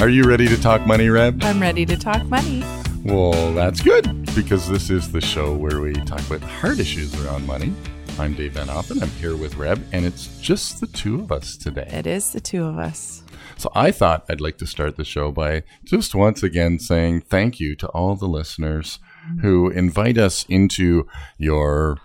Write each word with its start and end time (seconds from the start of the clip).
Are 0.00 0.08
you 0.08 0.22
ready 0.22 0.46
to 0.46 0.56
talk 0.60 0.86
money, 0.86 1.08
Reb? 1.08 1.42
I'm 1.42 1.60
ready 1.60 1.84
to 1.84 1.96
talk 1.96 2.24
money. 2.26 2.64
Well, 3.02 3.52
that's 3.52 3.80
good 3.80 4.32
because 4.32 4.68
this 4.68 4.90
is 4.90 5.10
the 5.10 5.20
show 5.20 5.52
where 5.56 5.80
we 5.80 5.92
talk 5.92 6.20
about 6.20 6.40
hard 6.40 6.78
issues 6.78 7.20
around 7.20 7.44
money. 7.48 7.74
I'm 8.16 8.34
Dave 8.34 8.52
Van 8.52 8.68
Oppen. 8.68 9.02
I'm 9.02 9.10
here 9.10 9.36
with 9.36 9.56
Reb, 9.56 9.84
and 9.90 10.04
it's 10.04 10.40
just 10.40 10.80
the 10.80 10.86
two 10.86 11.16
of 11.16 11.32
us 11.32 11.56
today. 11.56 11.88
It 11.90 12.06
is 12.06 12.30
the 12.30 12.40
two 12.40 12.64
of 12.64 12.78
us. 12.78 13.24
So 13.56 13.72
I 13.74 13.90
thought 13.90 14.24
I'd 14.28 14.40
like 14.40 14.58
to 14.58 14.68
start 14.68 14.96
the 14.96 15.04
show 15.04 15.32
by 15.32 15.64
just 15.84 16.14
once 16.14 16.44
again 16.44 16.78
saying 16.78 17.22
thank 17.22 17.58
you 17.58 17.74
to 17.74 17.88
all 17.88 18.14
the 18.14 18.28
listeners 18.28 19.00
who 19.40 19.68
invite 19.68 20.16
us 20.16 20.46
into 20.48 21.08
your 21.38 21.98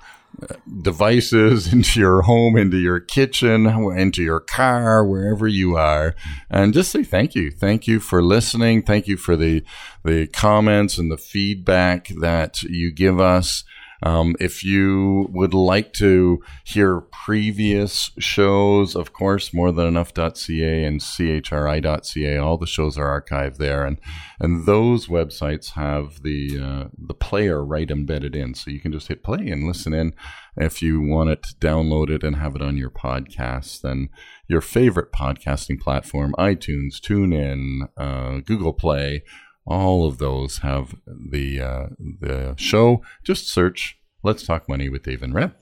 devices, 0.82 1.72
into 1.74 2.00
your 2.00 2.22
home, 2.24 2.58
into 2.58 2.78
your 2.78 3.00
kitchen, 3.00 3.68
into 3.68 4.24
your 4.24 4.40
car, 4.40 5.06
wherever 5.06 5.48
you 5.48 5.76
are, 5.76 6.16
and 6.50 6.74
just 6.74 6.92
say 6.92 7.04
thank 7.04 7.36
you. 7.36 7.52
Thank 7.52 7.88
you 7.88 8.00
for 8.00 8.22
listening. 8.22 8.84
Thank 8.84 9.08
you 9.08 9.18
for 9.18 9.36
the 9.36 9.64
the 10.04 10.28
comments 10.28 10.98
and 10.98 11.12
the 11.12 11.18
feedback 11.18 12.10
that 12.20 12.64
you 12.64 12.92
give 12.92 13.20
us. 13.20 13.64
Um, 14.04 14.36
if 14.38 14.66
you 14.66 15.30
would 15.32 15.54
like 15.54 15.94
to 15.94 16.44
hear 16.66 17.00
previous 17.00 18.12
shows, 18.20 18.98
of 18.98 19.14
course, 19.14 19.54
more 19.54 19.72
than 19.72 19.88
enough.ca 19.88 20.84
and 20.84 21.00
chri.ca, 21.00 22.38
all 22.38 22.58
the 22.58 22.68
shows 22.68 22.98
are 22.98 23.22
archived 23.22 23.58
there, 23.58 23.86
and 23.86 23.98
and 24.42 24.66
those 24.66 25.08
websites 25.08 25.72
have 25.72 26.22
the 26.22 26.60
uh, 26.62 26.90
the 26.98 27.14
player 27.14 27.64
right 27.64 27.90
embedded 27.90 28.36
in, 28.36 28.54
so 28.56 28.72
you 28.72 28.82
can 28.82 28.92
just 28.92 29.08
hit 29.08 29.24
play 29.24 29.48
and 29.48 29.66
listen 29.66 29.94
in. 29.94 30.14
If 30.58 30.82
you 30.82 31.00
want 31.00 31.30
it, 31.30 31.48
download 31.62 32.10
it 32.10 32.24
and 32.24 32.36
have 32.36 32.58
it 32.58 32.62
on 32.62 32.76
your 32.76 32.92
podcast, 32.92 33.82
then 33.82 34.10
your 34.50 34.62
favorite 34.62 35.14
podcasting 35.14 35.80
platform, 35.80 36.36
iTunes, 36.38 37.00
TuneIn, 37.00 37.88
uh, 37.98 38.42
Google 38.42 38.74
Play 38.74 39.24
all 39.66 40.06
of 40.06 40.18
those 40.18 40.60
have 40.60 40.96
the 41.06 41.62
uh, 41.62 41.88
the 42.00 42.56
show. 42.58 43.02
Just 43.24 43.48
search 43.48 43.98
"Let's 44.24 44.46
Talk 44.46 44.68
Money 44.68 44.90
with 44.90 45.04
Dave 45.04 45.24
and 45.24 45.34
Reb." 45.34 45.56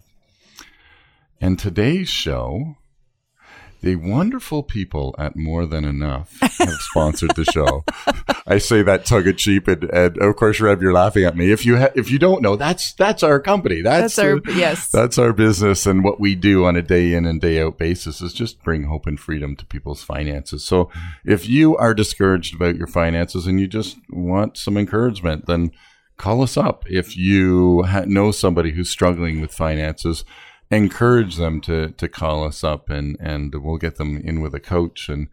And 1.40 1.58
today's 1.58 2.10
show, 2.10 2.78
the 3.82 3.96
wonderful 3.96 4.64
people 4.64 5.16
at 5.18 5.36
More 5.36 5.66
Than 5.66 5.86
Enough 5.86 6.38
have 6.40 6.70
sponsored 6.80 7.36
the 7.36 7.46
show. 7.46 7.84
I 8.46 8.58
say 8.58 8.84
that 8.84 9.06
tongue 9.06 9.28
in 9.28 9.36
cheek, 9.36 9.68
and, 9.68 9.84
and 9.86 10.18
of 10.18 10.36
course, 10.36 10.60
Reb, 10.60 10.82
you're 10.82 10.94
laughing 10.94 11.24
at 11.24 11.36
me. 11.36 11.52
If 11.52 11.66
you 11.66 11.78
ha- 11.78 11.90
if 11.96 12.12
you 12.12 12.20
don't 12.20 12.42
know, 12.42 12.56
that's 12.56 12.94
that's 12.94 13.24
our 13.24 13.40
company. 13.40 13.82
That's, 13.82 14.16
That's 14.16 14.20
our 14.20 14.42
yes. 14.54 14.90
that's 14.90 15.18
our 15.18 15.34
business 15.34 15.86
and 15.86 16.04
what 16.04 16.20
we 16.20 16.36
do 16.36 16.66
on 16.66 16.76
a 16.76 16.82
day 16.82 17.14
in 17.14 17.26
and 17.26 17.42
day 17.42 17.62
out 17.62 17.78
basis 17.78 18.22
is 18.22 18.34
just 18.34 18.64
bring 18.64 18.84
hope 18.84 19.08
and 19.08 19.20
freedom 19.20 19.56
to 19.56 19.66
people's 19.66 20.04
finances. 20.04 20.64
So 20.64 20.90
if 21.26 21.50
you 21.50 21.76
are 21.78 21.94
discouraged 21.94 22.56
about 22.56 22.76
your 22.76 22.88
finances 22.88 23.48
and 23.48 23.60
you 23.60 23.68
just 23.68 23.98
want 24.10 24.58
some 24.58 24.78
encouragement, 24.78 25.48
then 25.48 25.72
call 26.18 26.44
us 26.44 26.56
up. 26.56 26.84
If 26.88 27.18
you 27.18 27.84
ha- 27.84 28.06
know 28.06 28.32
somebody 28.32 28.72
who's 28.72 28.90
struggling 28.90 29.42
with 29.42 29.52
finances, 29.52 30.24
encourage 30.72 31.36
them 31.36 31.62
to, 31.62 31.92
to 31.92 32.08
call 32.08 32.44
us 32.44 32.64
up 32.64 32.90
and, 32.90 33.18
and 33.20 33.54
we'll 33.56 33.78
get 33.78 33.98
them 33.98 34.18
in 34.18 34.42
with 34.42 34.54
a 34.56 34.60
coach 34.60 35.10
and 35.10 35.28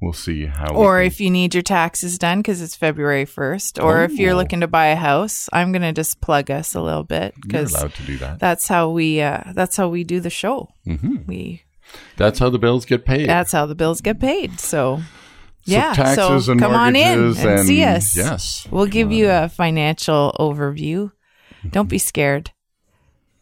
we'll 0.00 0.12
see 0.12 0.46
how. 0.46 0.74
Or 0.74 1.02
if 1.02 1.20
you 1.20 1.30
need 1.30 1.54
your 1.54 1.62
taxes 1.62 2.18
done 2.18 2.38
because 2.40 2.60
it's 2.62 2.76
February 2.76 3.24
1st, 3.26 3.82
or 3.82 4.02
if 4.04 4.12
you're 4.12 4.32
Oh. 4.34 4.36
looking 4.36 4.60
to 4.60 4.66
buy 4.68 4.86
a 4.86 4.96
house, 4.96 5.48
I'm 5.52 5.72
going 5.72 5.82
to 5.82 5.92
just 5.92 6.20
plug 6.20 6.50
us 6.50 6.74
a 6.74 6.80
little 6.80 7.04
bit 7.04 7.34
you're 7.36 7.42
because 7.42 7.74
allowed 7.74 7.94
to 7.94 8.02
do 8.04 8.18
that. 8.18 8.38
that's 8.38 8.68
how 8.68 8.90
we 8.90 9.20
uh, 9.20 9.52
that's 9.54 9.76
how 9.76 9.88
we 9.88 10.04
do 10.04 10.20
the 10.20 10.30
show. 10.30 10.68
Mhm. 10.86 11.26
We 11.26 11.62
That's 12.16 12.38
how 12.38 12.50
the 12.50 12.58
bills 12.58 12.84
get 12.86 13.04
paid. 13.04 13.28
that's 13.28 13.52
how 13.52 13.66
the 13.66 13.74
bills 13.74 14.00
get 14.00 14.18
paid. 14.20 14.58
So 14.60 15.00
yeah, 15.64 15.94
taxes 15.94 16.44
so 16.46 16.52
and 16.52 16.60
come 16.60 16.74
on 16.74 16.94
in 16.94 17.20
mortgages 17.20 17.44
and, 17.44 17.66
see 17.66 17.82
us. 17.84 18.16
yes, 18.16 18.66
we'll 18.70 18.86
give 18.86 19.10
you 19.10 19.30
a 19.30 19.48
financial 19.48 20.34
overview. 20.38 21.10
Don't 21.70 21.88
be 21.88 21.98
scared. 21.98 22.50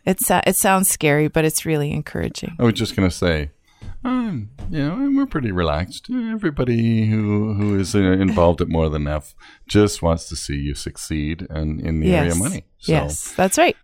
It's 0.05 0.31
it 0.31 0.57
sounds 0.57 0.89
scary, 0.89 1.29
but 1.29 1.45
it's 1.45 1.65
really 1.65 1.93
encouraging. 1.93 2.57
I 2.59 2.65
was 2.65 2.75
just 2.75 2.97
gonna 2.97 3.11
say, 3.11 3.51
um, 4.05 4.51
you 4.71 4.79
know, 4.79 5.11
we're 5.17 5.27
pretty 5.27 5.53
relaxed. 5.53 6.09
Everybody 6.11 7.07
who 7.07 7.55
who 7.55 7.79
is 7.79 7.95
uh, 7.95 8.01
involved 8.01 8.61
at 8.61 8.69
more 8.69 8.89
than 8.89 9.03
enough 9.03 9.35
just 9.69 10.03
wants 10.03 10.29
to 10.29 10.37
see 10.37 10.57
you 10.57 10.75
succeed 10.75 11.47
and 11.51 11.81
in 11.81 12.01
the 12.01 12.15
area 12.15 12.33
of 12.33 12.39
money. 12.39 12.65
So 12.79 12.93
Yes, 12.93 13.33
that's 13.33 13.59
right. 13.59 13.77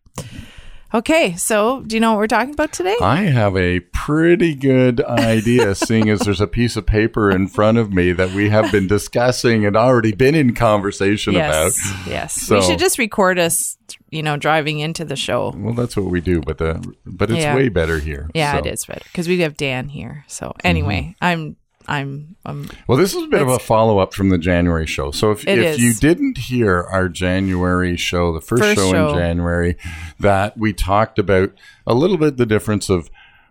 Okay, 0.95 1.37
so 1.37 1.83
do 1.83 1.97
you 1.97 2.01
know 2.01 2.13
what 2.13 2.19
we're 2.19 2.27
talking 2.29 2.55
about 2.55 2.73
today? 2.73 2.97
I 3.03 3.25
have 3.25 3.55
a 3.59 3.81
pretty 3.81 4.55
good 4.55 5.03
idea, 5.03 5.75
seeing 5.75 6.09
as 6.09 6.21
there's 6.21 6.41
a 6.41 6.47
piece 6.47 6.77
of 6.77 6.87
paper 6.87 7.31
in 7.31 7.47
front 7.47 7.77
of 7.77 7.93
me 7.93 8.13
that 8.13 8.33
we 8.33 8.49
have 8.49 8.73
been 8.73 8.87
discussing 8.87 9.67
and 9.67 9.77
already 9.77 10.13
been 10.13 10.35
in 10.35 10.55
conversation 10.55 11.35
yes, 11.35 11.77
about. 11.79 12.07
yes. 12.09 12.35
So- 12.41 12.57
we 12.57 12.63
should 12.65 12.79
just 12.79 12.99
record 12.99 13.39
us, 13.39 13.77
you 14.09 14.23
know, 14.23 14.39
driving 14.39 14.79
into 14.79 15.05
the 15.05 15.17
show. 15.17 15.53
Well, 15.55 15.75
that's 15.75 15.95
what 15.95 16.07
we 16.07 16.23
do, 16.23 16.41
but 16.41 16.57
the 16.57 16.83
but 17.05 17.31
it's 17.31 17.41
Yeah. 17.41 17.55
way 17.55 17.69
better 17.69 17.99
here. 17.99 18.31
Yeah, 18.35 18.53
so. 18.53 18.59
Mm-hmm. 18.59 18.67
it 18.67 18.73
is 18.73 18.85
better 18.87 19.05
because 19.05 19.29
we 19.29 19.41
have 19.41 19.59
Dan 19.59 19.89
here. 19.91 20.25
So 20.27 20.55
anyway, 20.65 21.15
I'm 21.21 21.57
I'm 21.89 22.37
um 22.45 22.69
Well, 22.87 22.99
this 22.99 23.15
is 23.15 23.23
a 23.25 23.27
bit 23.27 23.43
of 23.43 23.49
a 23.49 23.59
follow 23.59 23.99
up 23.99 24.13
from 24.15 24.29
the 24.29 24.39
January 24.39 24.87
show. 24.87 25.11
So 25.11 25.31
if, 25.31 25.47
if 25.49 25.59
is. 25.59 25.79
you 25.79 25.95
didn't 25.95 26.39
hear 26.39 26.83
our 26.83 27.09
January 27.09 27.97
show, 27.97 28.33
the 28.33 28.41
first, 28.41 28.63
First 28.63 28.77
show, 28.77 28.91
show. 28.93 29.09
in 29.11 29.17
January, 29.17 29.77
that 30.21 30.57
we 30.59 30.73
talked 30.73 31.19
about 31.19 31.53
a 31.87 31.95
little 31.95 32.19
bit 32.19 32.37
the 32.37 32.47
difference 32.47 32.89
of 32.91 33.11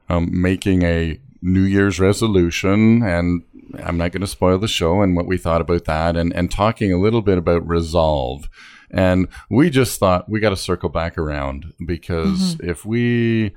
um, 0.09 0.29
making 0.31 0.83
a 0.83 1.19
New 1.41 1.61
Year's 1.63 1.99
resolution, 1.99 3.03
and 3.03 3.43
I'm 3.83 3.97
not 3.97 4.11
going 4.11 4.21
to 4.21 4.27
spoil 4.27 4.57
the 4.59 4.67
show 4.67 5.01
and 5.01 5.15
what 5.15 5.27
we 5.27 5.37
thought 5.37 5.61
about 5.61 5.85
that, 5.85 6.15
and, 6.15 6.33
and 6.33 6.49
talking 6.49 6.93
a 6.93 6.97
little 6.99 7.21
bit 7.21 7.37
about 7.37 7.67
resolve. 7.67 8.49
And 8.89 9.27
we 9.49 9.69
just 9.69 9.99
thought 9.99 10.29
we 10.29 10.39
got 10.39 10.51
to 10.51 10.55
circle 10.55 10.89
back 10.89 11.17
around 11.17 11.73
because 11.85 12.55
Mm-hmm. 12.55 12.69
if 12.69 12.85
we 12.85 13.53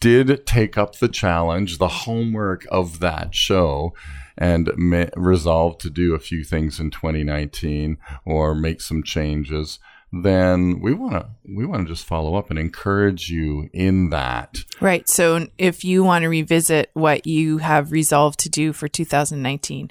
did 0.00 0.46
take 0.46 0.76
up 0.78 0.98
the 0.98 1.08
challenge, 1.08 1.78
the 1.78 1.88
homework 1.88 2.66
of 2.70 3.00
that 3.00 3.34
show, 3.34 3.92
and 4.36 4.70
ma- 4.76 5.06
resolve 5.16 5.78
to 5.78 5.90
do 5.90 6.14
a 6.14 6.18
few 6.18 6.42
things 6.42 6.80
in 6.80 6.90
2019 6.90 7.98
or 8.24 8.54
make 8.54 8.80
some 8.80 9.02
changes, 9.02 9.78
then 10.12 10.80
we 10.80 10.92
want 10.92 11.12
to 11.12 11.26
we 11.54 11.64
want 11.64 11.86
to 11.86 11.92
just 11.92 12.04
follow 12.04 12.34
up 12.34 12.50
and 12.50 12.58
encourage 12.58 13.30
you 13.30 13.68
in 13.72 14.10
that. 14.10 14.56
right. 14.80 15.08
So 15.08 15.46
if 15.56 15.84
you 15.84 16.02
want 16.02 16.22
to 16.22 16.28
revisit 16.28 16.90
what 16.94 17.26
you 17.26 17.58
have 17.58 17.92
resolved 17.92 18.40
to 18.40 18.48
do 18.48 18.72
for 18.72 18.88
2019, 18.88 19.90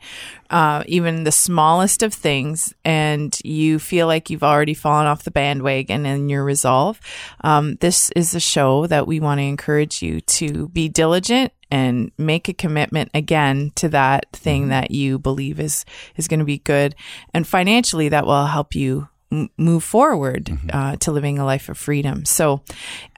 uh, 0.49 0.83
even 0.87 1.23
the 1.23 1.31
smallest 1.31 2.03
of 2.03 2.13
things, 2.13 2.73
and 2.83 3.37
you 3.43 3.79
feel 3.79 4.07
like 4.07 4.29
you've 4.29 4.43
already 4.43 4.73
fallen 4.73 5.07
off 5.07 5.23
the 5.23 5.31
bandwagon 5.31 6.05
in 6.05 6.27
your 6.27 6.43
resolve, 6.43 6.99
um, 7.41 7.75
this 7.75 8.09
is 8.15 8.35
a 8.35 8.39
show 8.39 8.87
that 8.87 9.07
we 9.07 9.19
want 9.19 9.39
to 9.39 9.43
encourage 9.43 10.01
you 10.01 10.19
to 10.21 10.67
be 10.69 10.89
diligent 10.89 11.53
and 11.71 12.11
make 12.17 12.49
a 12.49 12.53
commitment 12.53 13.11
again 13.13 13.71
to 13.75 13.87
that 13.89 14.25
thing 14.33 14.69
that 14.69 14.91
you 14.91 15.19
believe 15.19 15.59
is 15.59 15.85
is 16.17 16.27
going 16.27 16.39
to 16.39 16.45
be 16.45 16.57
good, 16.57 16.93
and 17.33 17.47
financially 17.47 18.09
that 18.09 18.25
will 18.25 18.45
help 18.45 18.75
you 18.75 19.07
m- 19.31 19.49
move 19.57 19.83
forward 19.83 20.51
uh, 20.71 20.95
to 20.97 21.11
living 21.11 21.39
a 21.39 21.45
life 21.45 21.69
of 21.69 21.77
freedom. 21.77 22.25
So, 22.25 22.61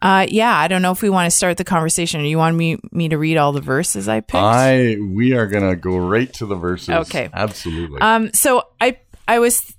uh, 0.01 0.27
yeah, 0.29 0.55
I 0.55 0.67
don't 0.67 0.81
know 0.81 0.91
if 0.91 1.01
we 1.01 1.09
want 1.09 1.27
to 1.27 1.35
start 1.35 1.57
the 1.57 1.63
conversation. 1.63 2.21
Or 2.21 2.25
you 2.25 2.37
want 2.37 2.55
me 2.55 2.77
me 2.91 3.09
to 3.09 3.17
read 3.17 3.37
all 3.37 3.51
the 3.51 3.61
verses 3.61 4.07
I 4.07 4.21
picked? 4.21 4.35
I 4.35 4.97
we 4.99 5.33
are 5.33 5.47
gonna 5.47 5.75
go 5.75 5.97
right 5.97 6.31
to 6.35 6.45
the 6.45 6.55
verses. 6.55 6.89
Okay. 6.89 7.29
absolutely. 7.33 8.01
Um, 8.01 8.33
so 8.33 8.63
I 8.79 8.99
I 9.27 9.39
was 9.39 9.73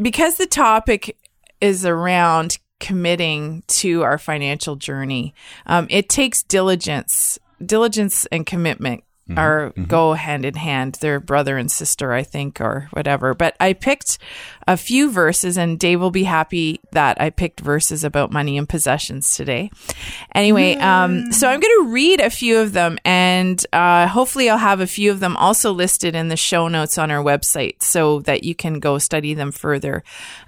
because 0.00 0.36
the 0.36 0.46
topic 0.46 1.16
is 1.60 1.86
around 1.86 2.58
committing 2.80 3.62
to 3.68 4.02
our 4.02 4.18
financial 4.18 4.74
journey. 4.74 5.34
Um, 5.66 5.86
it 5.88 6.08
takes 6.08 6.42
diligence, 6.42 7.38
diligence 7.64 8.26
and 8.26 8.44
commitment 8.44 9.04
are 9.36 9.70
go 9.70 10.14
hand 10.14 10.44
in 10.44 10.54
hand. 10.54 10.98
They're 11.00 11.20
brother 11.20 11.56
and 11.56 11.70
sister, 11.70 12.12
I 12.12 12.22
think, 12.22 12.60
or 12.60 12.88
whatever. 12.90 13.34
But 13.34 13.56
I 13.60 13.72
picked 13.72 14.18
a 14.66 14.76
few 14.76 15.10
verses, 15.10 15.56
and 15.56 15.78
Dave 15.78 16.00
will 16.00 16.10
be 16.10 16.24
happy 16.24 16.80
that 16.92 17.20
I 17.20 17.30
picked 17.30 17.60
verses 17.60 18.04
about 18.04 18.32
money 18.32 18.58
and 18.58 18.68
possessions 18.68 19.34
today. 19.36 19.70
Anyway, 20.34 20.74
um, 20.76 21.32
so 21.32 21.48
I'm 21.48 21.60
going 21.60 21.84
to 21.84 21.92
read 21.92 22.20
a 22.20 22.30
few 22.30 22.58
of 22.58 22.72
them, 22.72 22.98
and 23.04 23.64
uh, 23.72 24.06
hopefully, 24.08 24.50
I'll 24.50 24.58
have 24.58 24.80
a 24.80 24.86
few 24.86 25.10
of 25.10 25.20
them 25.20 25.36
also 25.36 25.72
listed 25.72 26.14
in 26.14 26.28
the 26.28 26.36
show 26.36 26.68
notes 26.68 26.98
on 26.98 27.10
our 27.10 27.22
website 27.22 27.82
so 27.82 28.20
that 28.20 28.44
you 28.44 28.54
can 28.54 28.80
go 28.80 28.98
study 28.98 29.34
them 29.34 29.52
further. 29.52 30.02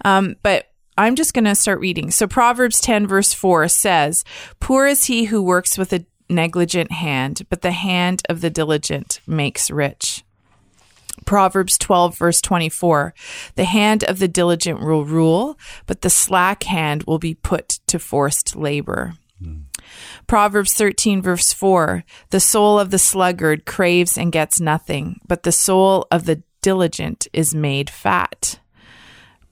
Um, 0.05 0.37
but 0.43 0.71
I'm 0.97 1.17
just 1.17 1.35
going 1.35 1.44
to 1.44 1.55
start 1.55 1.81
reading. 1.81 2.11
So 2.11 2.26
Proverbs 2.26 2.81
10 2.81 3.06
verse 3.06 3.32
4 3.32 3.69
says, 3.69 4.25
Poor 4.61 4.87
is 4.87 5.05
he 5.05 5.25
who 5.25 5.43
works 5.43 5.76
with 5.76 5.93
a 5.93 6.06
negligent 6.29 6.93
hand, 6.93 7.47
but 7.49 7.62
the 7.62 7.73
hand 7.73 8.23
of 8.29 8.41
the 8.41 8.50
diligent 8.50 9.21
makes 9.26 9.71
rich. 9.71 10.25
Proverbs 11.26 11.79
12 11.79 12.19
verse 12.19 12.41
24, 12.41 13.15
the 13.55 13.65
hand 13.65 14.03
of 14.05 14.19
the 14.19 14.29
diligent 14.29 14.81
will 14.81 15.05
rule, 15.05 15.59
but 15.87 16.00
the 16.00 16.11
slack 16.11 16.65
hand 16.65 17.05
will 17.05 17.19
be 17.19 17.35
put 17.35 17.81
to 17.87 17.99
forced 17.99 18.56
labor. 18.56 19.15
Proverbs 20.26 20.75
13 20.75 21.23
verse 21.23 21.53
4, 21.53 22.05
the 22.31 22.41
soul 22.41 22.79
of 22.79 22.91
the 22.91 22.99
sluggard 22.99 23.65
craves 23.65 24.19
and 24.19 24.32
gets 24.32 24.61
nothing, 24.61 25.21
but 25.26 25.43
the 25.43 25.53
soul 25.53 26.06
of 26.11 26.25
the 26.25 26.43
diligent 26.62 27.29
is 27.32 27.55
made 27.55 27.91
fat. 27.91 28.59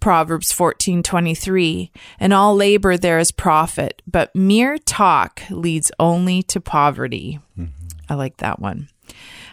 Proverbs 0.03 0.53
14:23 0.53 1.91
In 2.19 2.33
all 2.33 2.57
labor 2.57 2.97
there 2.97 3.21
is 3.21 3.31
profit 3.31 4.03
but 4.05 4.35
mere 4.35 4.77
talk 4.77 5.43
leads 5.49 5.93
only 6.01 6.43
to 6.43 6.61
poverty. 6.61 7.39
Mm-hmm. 7.57 7.87
I 8.09 8.15
like 8.15 8.39
that 8.39 8.59
one. 8.59 8.89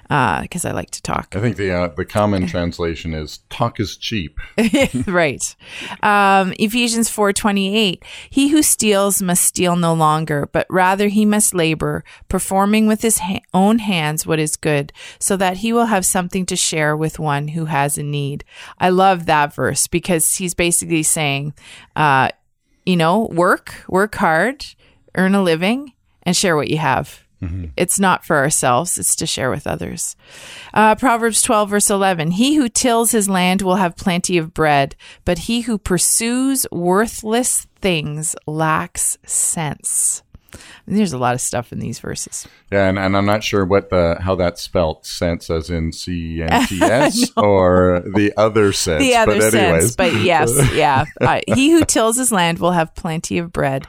Because 0.09 0.65
I 0.65 0.71
like 0.71 0.89
to 0.91 1.01
talk. 1.03 1.35
I 1.35 1.39
think 1.39 1.55
the 1.55 1.71
uh, 1.71 1.87
the 1.89 2.03
common 2.03 2.47
translation 2.53 3.13
is 3.13 3.39
"talk 3.49 3.79
is 3.79 3.95
cheap." 3.95 4.39
right. 5.07 5.55
Um, 6.01 6.53
Ephesians 6.57 7.09
4:28 7.09 8.03
He 8.29 8.49
who 8.49 8.63
steals 8.63 9.21
must 9.21 9.43
steal 9.43 9.75
no 9.75 9.93
longer, 9.93 10.49
but 10.51 10.65
rather 10.69 11.09
he 11.09 11.25
must 11.25 11.53
labor, 11.53 12.03
performing 12.27 12.87
with 12.87 13.03
his 13.03 13.19
ha- 13.19 13.41
own 13.53 13.79
hands 13.79 14.25
what 14.25 14.39
is 14.39 14.55
good, 14.55 14.91
so 15.19 15.37
that 15.37 15.57
he 15.57 15.71
will 15.71 15.85
have 15.85 16.05
something 16.05 16.45
to 16.47 16.55
share 16.55 16.97
with 16.97 17.19
one 17.19 17.49
who 17.49 17.65
has 17.65 17.97
a 17.97 18.03
need. 18.03 18.43
I 18.79 18.89
love 18.89 19.27
that 19.27 19.53
verse 19.53 19.85
because 19.85 20.37
he's 20.37 20.55
basically 20.55 21.03
saying, 21.03 21.53
uh, 21.95 22.29
you 22.83 22.97
know, 22.97 23.27
work, 23.31 23.83
work 23.87 24.15
hard, 24.15 24.65
earn 25.13 25.35
a 25.35 25.43
living, 25.43 25.93
and 26.23 26.35
share 26.35 26.55
what 26.55 26.69
you 26.69 26.77
have. 26.77 27.23
It's 27.77 27.99
not 27.99 28.25
for 28.25 28.37
ourselves, 28.37 28.97
it's 28.97 29.15
to 29.17 29.25
share 29.25 29.49
with 29.49 29.65
others. 29.65 30.15
Uh, 30.73 30.95
Proverbs 30.95 31.41
12, 31.41 31.69
verse 31.69 31.89
11 31.89 32.31
He 32.31 32.55
who 32.55 32.69
tills 32.69 33.11
his 33.11 33.29
land 33.29 33.61
will 33.61 33.77
have 33.77 33.95
plenty 33.95 34.37
of 34.37 34.53
bread, 34.53 34.95
but 35.25 35.39
he 35.39 35.61
who 35.61 35.77
pursues 35.77 36.65
worthless 36.71 37.67
things 37.81 38.35
lacks 38.45 39.17
sense. 39.25 40.23
There's 40.87 41.13
a 41.13 41.17
lot 41.17 41.35
of 41.35 41.41
stuff 41.41 41.71
in 41.71 41.79
these 41.79 41.99
verses. 41.99 42.47
Yeah, 42.71 42.87
and, 42.89 42.97
and 42.97 43.15
I'm 43.15 43.25
not 43.25 43.43
sure 43.43 43.63
what 43.65 43.89
the 43.89 44.17
how 44.19 44.35
that's 44.35 44.61
spelt 44.61 45.05
sense 45.05 45.49
as 45.49 45.69
in 45.69 45.91
C 45.91 46.41
N 46.41 46.65
T 46.67 46.81
S 46.81 47.31
or 47.37 48.03
the 48.15 48.33
other 48.35 48.73
sense. 48.73 49.03
The 49.03 49.15
other 49.15 49.39
but 49.39 49.53
anyways. 49.53 49.81
sense, 49.83 49.95
but 49.95 50.13
yes, 50.15 50.51
yeah. 50.73 51.05
Uh, 51.21 51.41
he 51.47 51.71
who 51.71 51.85
tills 51.85 52.17
his 52.17 52.31
land 52.31 52.59
will 52.59 52.71
have 52.71 52.95
plenty 52.95 53.37
of 53.37 53.53
bread, 53.53 53.85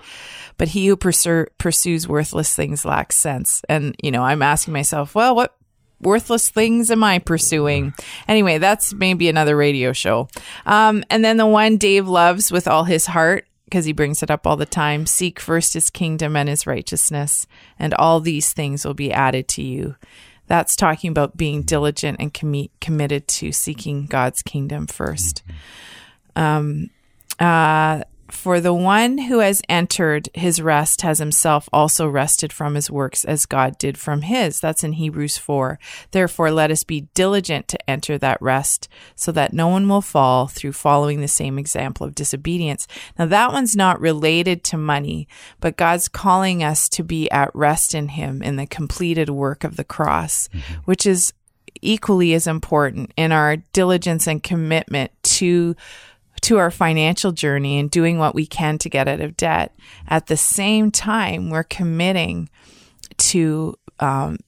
but 0.60 0.68
he 0.68 0.88
who 0.88 0.94
pursu- 0.94 1.46
pursues 1.56 2.06
worthless 2.06 2.54
things 2.54 2.84
lacks 2.84 3.16
sense. 3.16 3.62
And 3.66 3.96
you 4.02 4.10
know, 4.10 4.22
I'm 4.22 4.42
asking 4.42 4.74
myself, 4.74 5.14
well, 5.14 5.34
what 5.34 5.56
worthless 6.02 6.50
things 6.50 6.90
am 6.90 7.02
I 7.02 7.18
pursuing? 7.18 7.94
Anyway, 8.28 8.58
that's 8.58 8.92
maybe 8.92 9.30
another 9.30 9.56
radio 9.56 9.94
show. 9.94 10.28
Um, 10.66 11.02
and 11.08 11.24
then 11.24 11.38
the 11.38 11.46
one 11.46 11.78
Dave 11.78 12.06
loves 12.06 12.52
with 12.52 12.68
all 12.68 12.84
his 12.84 13.06
heart. 13.06 13.46
Because 13.64 13.86
he 13.86 13.92
brings 13.94 14.22
it 14.22 14.30
up 14.30 14.46
all 14.46 14.56
the 14.56 14.66
time. 14.66 15.06
Seek 15.06 15.40
first 15.40 15.72
his 15.74 15.88
kingdom 15.88 16.36
and 16.36 16.48
his 16.48 16.66
righteousness, 16.66 17.46
and 17.78 17.94
all 17.94 18.18
these 18.18 18.52
things 18.52 18.84
will 18.84 18.94
be 18.94 19.12
added 19.12 19.46
to 19.48 19.62
you. 19.62 19.94
That's 20.46 20.74
talking 20.74 21.10
about 21.10 21.36
being 21.36 21.62
diligent 21.62 22.18
and 22.20 22.34
commi- 22.34 22.70
committed 22.80 23.28
to 23.28 23.52
seeking 23.52 24.06
God's 24.06 24.42
kingdom 24.42 24.88
first. 24.88 25.42
Um, 26.34 26.90
uh, 27.38 28.02
for 28.32 28.60
the 28.60 28.74
one 28.74 29.18
who 29.18 29.38
has 29.38 29.62
entered 29.68 30.28
his 30.34 30.60
rest 30.60 31.02
has 31.02 31.18
himself 31.18 31.68
also 31.72 32.06
rested 32.06 32.52
from 32.52 32.74
his 32.74 32.90
works 32.90 33.24
as 33.24 33.46
God 33.46 33.78
did 33.78 33.98
from 33.98 34.22
his. 34.22 34.60
That's 34.60 34.84
in 34.84 34.94
Hebrews 34.94 35.38
4. 35.38 35.78
Therefore, 36.10 36.50
let 36.50 36.70
us 36.70 36.84
be 36.84 37.08
diligent 37.14 37.68
to 37.68 37.90
enter 37.90 38.18
that 38.18 38.40
rest 38.40 38.88
so 39.14 39.32
that 39.32 39.52
no 39.52 39.68
one 39.68 39.88
will 39.88 40.00
fall 40.00 40.46
through 40.46 40.72
following 40.72 41.20
the 41.20 41.28
same 41.28 41.58
example 41.58 42.06
of 42.06 42.14
disobedience. 42.14 42.86
Now, 43.18 43.26
that 43.26 43.52
one's 43.52 43.76
not 43.76 44.00
related 44.00 44.64
to 44.64 44.76
money, 44.76 45.28
but 45.60 45.76
God's 45.76 46.08
calling 46.08 46.62
us 46.62 46.88
to 46.90 47.02
be 47.02 47.30
at 47.30 47.54
rest 47.54 47.94
in 47.94 48.08
him 48.08 48.42
in 48.42 48.56
the 48.56 48.66
completed 48.66 49.30
work 49.30 49.64
of 49.64 49.76
the 49.76 49.84
cross, 49.84 50.48
mm-hmm. 50.48 50.74
which 50.84 51.06
is 51.06 51.32
equally 51.82 52.34
as 52.34 52.46
important 52.46 53.12
in 53.16 53.32
our 53.32 53.56
diligence 53.72 54.26
and 54.26 54.42
commitment 54.42 55.10
to 55.22 55.74
to 56.42 56.58
our 56.58 56.70
financial 56.70 57.32
journey 57.32 57.78
and 57.78 57.90
doing 57.90 58.18
what 58.18 58.34
we 58.34 58.46
can 58.46 58.78
to 58.78 58.88
get 58.88 59.08
out 59.08 59.20
of 59.20 59.36
debt. 59.36 59.74
At 60.08 60.26
the 60.26 60.36
same 60.36 60.90
time, 60.90 61.50
we're 61.50 61.64
committing 61.64 62.48
to 63.18 63.76
um, 63.98 64.38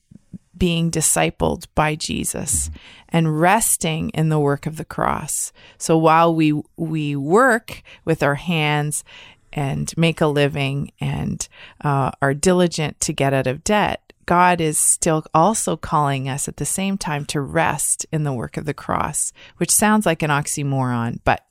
being 0.56 0.91
discipled 0.91 1.67
by 1.75 1.94
Jesus 1.94 2.71
and 3.09 3.41
resting 3.41 4.11
in 4.11 4.29
the 4.29 4.39
work 4.39 4.67
of 4.67 4.77
the 4.77 4.85
cross. 4.85 5.53
So 5.77 5.99
while 5.99 6.35
we 6.35 6.61
we 6.77 7.17
work 7.17 7.83
with 8.05 8.23
our 8.23 8.37
hands 8.37 9.05
and 9.53 9.93
make 9.97 10.21
a 10.21 10.27
living 10.27 10.93
and 11.00 11.47
uh, 11.83 12.12
are 12.23 12.33
diligent 12.33 13.00
to 13.00 13.12
get 13.12 13.35
out 13.35 13.47
of 13.47 13.65
debt, 13.65 14.12
God 14.25 14.61
is 14.61 14.79
still 14.79 15.25
also 15.35 15.77
calling 15.77 16.29
us 16.29 16.49
at 16.49 16.56
the 16.56 16.65
same 16.65 16.97
time 16.97 17.25
to 17.27 17.41
rest 17.41 18.06
in 18.12 18.25
the 18.25 18.33
work 18.33 18.56
of 18.56 18.65
the 18.65 18.75
cross, 18.75 19.33
which 19.56 19.71
sounds 19.71 20.06
like 20.06 20.23
an 20.23 20.31
oxymoron, 20.31 21.19
but 21.25 21.44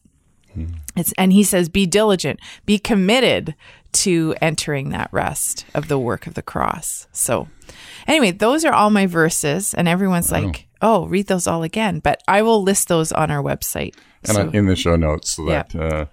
it's 0.96 1.12
and 1.18 1.32
he 1.34 1.44
says 1.44 1.70
be 1.70 1.86
diligent, 1.86 2.40
be 2.66 2.78
committed 2.80 3.56
to 3.94 4.36
entering 4.42 4.90
that 4.90 5.10
rest 5.12 5.66
of 5.74 5.88
the 5.88 6.00
work 6.00 6.28
of 6.28 6.34
the 6.34 6.42
cross. 6.42 7.08
So 7.12 7.48
anyway, 8.08 8.32
those 8.32 8.64
are 8.66 8.74
all 8.74 8.90
my 8.90 9.06
verses 9.06 9.74
and 9.74 9.88
everyone's 9.88 10.32
like, 10.32 10.68
"Oh, 10.82 11.06
read 11.08 11.28
those 11.28 11.48
all 11.48 11.64
again." 11.64 12.00
But 12.00 12.22
I 12.28 12.42
will 12.42 12.64
list 12.64 12.88
those 12.88 13.12
on 13.12 13.30
our 13.32 13.42
website. 13.44 13.96
and 14.24 14.36
So- 14.36 14.50
in 14.54 14.66
the 14.68 14.76
show 14.76 14.96
notes 14.96 15.32
so 15.32 15.48
Yeah. 15.50 15.64
that 15.64 15.76
uh, 15.76 16.06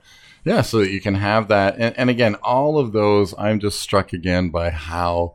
yeah 0.44 0.62
so 0.62 0.78
that 0.78 0.90
you 0.90 1.00
can 1.00 1.14
have 1.16 1.48
that 1.48 1.74
and, 1.78 1.94
and 1.98 2.08
again 2.08 2.36
all 2.36 2.78
of 2.78 2.92
those 2.92 3.34
i'm 3.36 3.60
just 3.60 3.80
struck 3.80 4.14
again 4.14 4.48
by 4.48 4.70
how 4.70 5.34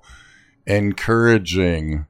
encouraging 0.66 2.06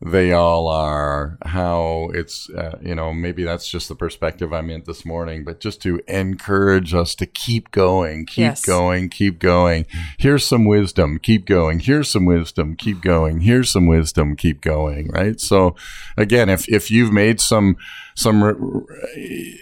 they 0.00 0.30
all 0.30 0.68
are 0.68 1.38
how 1.46 2.10
it's 2.12 2.50
uh, 2.50 2.76
you 2.82 2.94
know 2.94 3.14
maybe 3.14 3.44
that's 3.44 3.66
just 3.66 3.88
the 3.88 3.94
perspective 3.94 4.52
i'm 4.52 4.68
in 4.68 4.82
this 4.86 5.06
morning 5.06 5.42
but 5.42 5.58
just 5.58 5.80
to 5.80 5.98
encourage 6.06 6.92
us 6.92 7.14
to 7.14 7.24
keep 7.24 7.70
going 7.70 8.26
keep 8.26 8.36
Yes. 8.42 8.64
going 8.64 9.08
keep 9.08 9.38
going. 9.38 9.86
Here's 10.18 10.44
some 10.46 10.64
wisdom 10.66 11.18
keep 11.18 11.46
going. 11.46 11.80
Here's 11.80 12.10
some 12.10 12.26
wisdom 12.26 12.76
keep 12.76 13.00
going. 13.00 13.40
Here's 13.40 13.70
some 13.72 13.86
wisdom 13.86 14.36
keep 14.36 14.60
going 14.60 15.08
right? 15.08 15.40
So 15.40 15.74
again 16.16 16.48
if 16.50 16.68
if 16.68 16.90
you've 16.90 17.12
made 17.12 17.40
some 17.40 17.76
some 18.14 18.42
re- 18.44 18.86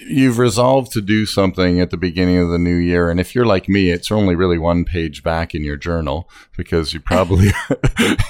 you've 0.09 0.38
resolved 0.38 0.92
to 0.92 1.00
do 1.00 1.26
something 1.26 1.80
at 1.80 1.90
the 1.90 1.97
beginning 1.97 2.38
of 2.38 2.50
the 2.50 2.59
new 2.59 2.76
year 2.76 3.11
and 3.11 3.18
if 3.20 3.35
you're 3.35 3.47
like 3.47 3.68
me 3.68 3.90
it's 3.90 4.11
only 4.12 4.35
really 4.37 4.59
one 4.59 4.85
page 4.85 5.23
back 5.23 5.54
in 5.54 5.64
your 5.64 5.76
journal 5.76 6.28
because 6.56 6.92
you 6.94 7.00
probably 7.00 7.49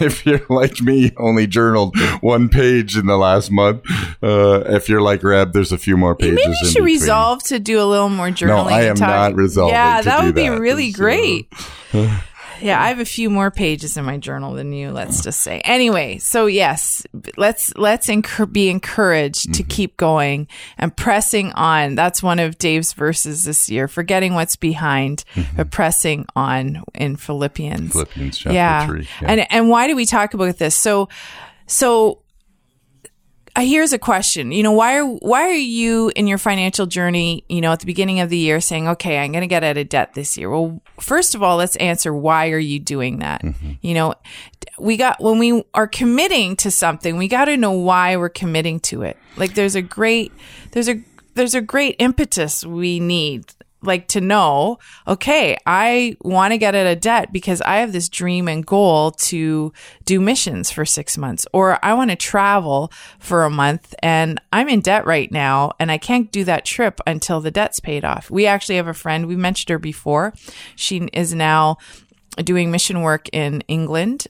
if 0.01 0.25
you're 0.27 0.41
like 0.49 0.81
me 0.81 1.13
only 1.19 1.47
journaled 1.47 1.94
one 2.21 2.49
page 2.49 2.97
in 2.97 3.07
the 3.07 3.17
last 3.17 3.51
month 3.51 3.83
uh, 4.23 4.63
if 4.67 4.89
you're 4.89 5.03
like 5.03 5.23
reb 5.23 5.53
there's 5.53 5.73
a 5.73 5.79
few 5.79 5.97
more 5.97 6.15
pages 6.15 6.37
Maybe 6.37 6.49
you 6.51 6.55
should 6.67 6.75
between. 6.75 6.85
resolve 7.01 7.43
to 7.45 7.59
do 7.59 7.81
a 7.81 7.85
little 7.87 8.09
more 8.09 8.29
journaling. 8.29 8.47
no 8.49 8.69
i 8.69 8.83
am 8.83 8.97
talk- 8.97 9.09
not 9.09 9.35
resolving 9.35 9.75
Yeah, 9.75 9.99
to 10.01 10.05
that 10.07 10.25
would 10.25 10.35
be 10.35 10.49
that. 10.49 10.61
really 10.61 10.91
So- 10.93 10.99
great. 10.99 11.49
yeah, 12.61 12.81
I 12.83 12.89
have 12.89 12.99
a 13.01 13.05
few 13.05 13.29
more 13.31 13.51
pages 13.51 13.97
in 13.97 14.05
my 14.05 14.17
journal 14.17 14.55
than 14.55 14.73
you. 14.73 14.91
Let's 14.91 15.23
just 15.23 15.41
say. 15.41 15.61
Anyway, 15.65 16.19
so 16.19 16.47
yes, 16.47 17.05
let's 17.37 17.75
let's 17.77 18.07
be 18.53 18.69
encouraged 18.71 19.55
to 19.55 19.63
Mm-hmm. 19.63 19.69
keep 19.69 19.97
going 19.97 20.49
and 20.79 20.97
pressing 20.97 21.53
on. 21.53 21.95
That's 21.95 22.23
one 22.23 22.39
of 22.39 22.57
Dave's 22.59 22.93
verses 22.93 23.45
this 23.45 23.69
year. 23.69 23.87
Forgetting 23.89 24.35
what's 24.35 24.57
behind, 24.57 25.25
but 25.57 25.71
pressing 25.71 26.27
on 26.37 26.83
in 26.95 27.17
Philippians. 27.17 27.81
Mm-hmm. 27.81 27.91
Philippians 27.93 28.39
chapter 28.39 28.55
yeah. 28.55 28.87
3, 28.87 29.01
yeah. 29.23 29.31
And 29.31 29.53
and 29.53 29.69
why 29.69 29.87
do 29.89 29.97
we 29.97 30.07
talk 30.07 30.35
about 30.35 30.57
this? 30.59 30.75
So 30.77 31.09
so 31.67 32.25
uh, 33.57 33.61
here's 33.61 33.93
a 33.93 33.99
question. 33.99 34.51
You 34.51 34.65
know, 34.65 34.73
why 34.73 34.97
are 34.97 35.05
why 35.05 35.43
are 35.43 35.53
you 35.53 36.11
in 36.17 36.27
your 36.27 36.39
financial 36.39 36.87
journey? 36.87 37.45
You 37.49 37.61
know, 37.61 37.73
at 37.73 37.81
the 37.81 37.87
beginning 37.87 38.19
of 38.19 38.29
the 38.29 38.37
year, 38.37 38.61
saying, 38.61 38.89
"Okay, 38.89 39.19
I'm 39.19 39.31
going 39.31 39.43
to 39.43 39.47
get 39.47 39.63
out 39.63 39.77
of 39.77 39.89
debt 39.89 40.15
this 40.15 40.37
year." 40.37 40.51
Well, 40.51 40.83
first 41.01 41.37
of 41.37 41.43
all, 41.43 41.57
let's 41.59 41.77
answer 41.77 42.13
why 42.13 42.51
are 42.51 42.59
you 42.59 42.81
doing 42.81 43.21
that? 43.21 43.43
You 43.81 43.95
know, 43.95 44.15
we 44.79 44.97
got 44.97 45.23
when 45.23 45.39
we 45.39 45.63
are 45.73 45.87
committing 45.87 46.57
to 46.57 46.71
something, 46.71 47.17
we 47.17 47.29
got 47.29 47.45
to 47.45 47.57
know 47.57 47.71
why 47.71 48.17
we're 48.17 48.29
committing 48.29 48.81
to 48.81 49.03
it. 49.03 49.17
Like, 49.37 49.55
there's 49.55 49.77
a 49.77 49.83
great 49.83 50.33
there's 50.73 50.89
a 50.89 51.01
there's 51.35 51.55
a 51.55 51.61
great 51.61 51.95
impetus 52.01 52.65
we 52.65 52.99
need 52.99 53.45
like 53.87 54.09
to 54.09 54.21
know, 54.21 54.79
okay, 55.07 55.57
I 55.67 56.17
want 56.21 56.53
to 56.53 56.59
get 56.59 56.75
out 56.75 56.87
of 56.87 57.01
debt 57.01 57.33
because 57.33 57.61
I 57.63 57.77
have 57.77 57.93
this 57.93 58.09
dream 58.09 58.49
and 58.49 58.65
goal 58.65 59.13
to 59.13 59.73
do 60.05 60.21
missions 60.21 60.71
for 60.71 60.85
six 60.85 61.19
months, 61.19 61.47
or 61.53 61.79
I 61.85 61.95
want 61.95 62.11
to 62.11 62.17
travel 62.17 62.93
for 63.19 63.45
a 63.45 63.51
month 63.51 63.95
and 64.01 64.41
I'm 64.53 64.69
in 64.69 64.81
debt 64.81 65.07
right 65.07 65.31
now 65.31 65.73
and 65.79 65.91
I 65.91 65.99
can't 65.99 66.31
do 66.31 66.45
that 66.45 66.65
trip 66.65 67.01
until 67.07 67.41
the 67.41 67.51
debt's 67.51 67.81
paid 67.81 68.05
off. 68.05 68.31
We 68.31 68.47
actually 68.47 68.77
have 68.77 68.89
a 68.89 68.95
friend, 68.95 69.27
we 69.27 69.37
mentioned 69.37 69.71
her 69.71 69.79
before. 69.79 70.35
She 70.77 71.09
is 71.13 71.35
now 71.35 71.79
doing 72.37 72.71
mission 72.71 73.03
work 73.03 73.29
in 73.33 73.63
England 73.63 74.27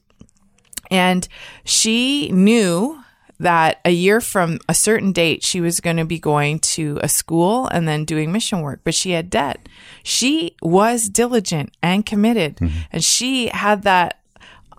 and 0.91 1.27
she 1.65 2.31
knew 2.33 3.04
that 3.41 3.81
a 3.85 3.91
year 3.91 4.21
from 4.21 4.59
a 4.69 4.75
certain 4.75 5.13
date, 5.13 5.45
she 5.45 5.61
was 5.61 5.81
going 5.81 5.97
to 5.97 6.05
be 6.05 6.19
going 6.19 6.59
to 6.61 6.99
a 7.03 7.09
school 7.09 7.67
and 7.67 7.87
then 7.89 8.05
doing 8.05 8.33
mission 8.33 8.61
work, 8.61 8.81
but 8.85 8.95
she 8.95 9.11
had 9.11 9.31
debt. 9.31 9.69
She 10.03 10.57
was 10.63 11.09
diligent 11.09 11.77
and 11.83 12.07
committed, 12.07 12.57
mm-hmm. 12.57 12.79
and 12.93 13.05
she 13.05 13.49
had 13.49 13.83
that 13.83 14.21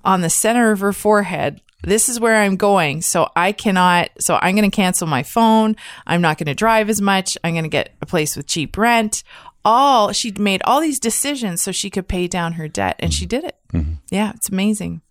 on 0.04 0.22
the 0.22 0.30
center 0.30 0.72
of 0.72 0.80
her 0.80 0.94
forehead. 0.94 1.62
This 1.84 2.10
is 2.10 2.20
where 2.20 2.42
I'm 2.42 2.56
going. 2.56 3.02
So 3.02 3.30
I 3.36 3.52
cannot, 3.52 4.10
so 4.20 4.40
I'm 4.42 4.56
going 4.56 4.70
to 4.70 4.76
cancel 4.76 5.08
my 5.08 5.22
phone. 5.24 5.76
I'm 6.08 6.22
not 6.22 6.38
going 6.38 6.48
to 6.48 6.56
drive 6.56 6.90
as 6.90 7.02
much. 7.02 7.38
I'm 7.44 7.54
going 7.54 7.64
to 7.64 7.70
get 7.70 7.96
a 8.02 8.06
place 8.06 8.36
with 8.36 8.48
cheap 8.48 8.78
rent. 8.78 9.24
All 9.64 10.12
she'd 10.12 10.40
made 10.40 10.62
all 10.64 10.80
these 10.80 11.00
decisions 11.00 11.62
so 11.62 11.72
she 11.72 11.90
could 11.90 12.08
pay 12.08 12.28
down 12.28 12.54
her 12.54 12.68
debt, 12.68 12.96
and 13.00 13.14
she 13.14 13.26
mm-hmm. 13.26 13.30
did 13.30 13.44
it. 13.46 13.58
Mm-hmm. 13.74 13.94
Yeah, 14.10 14.32
it's 14.36 14.50
amazing. 14.50 15.02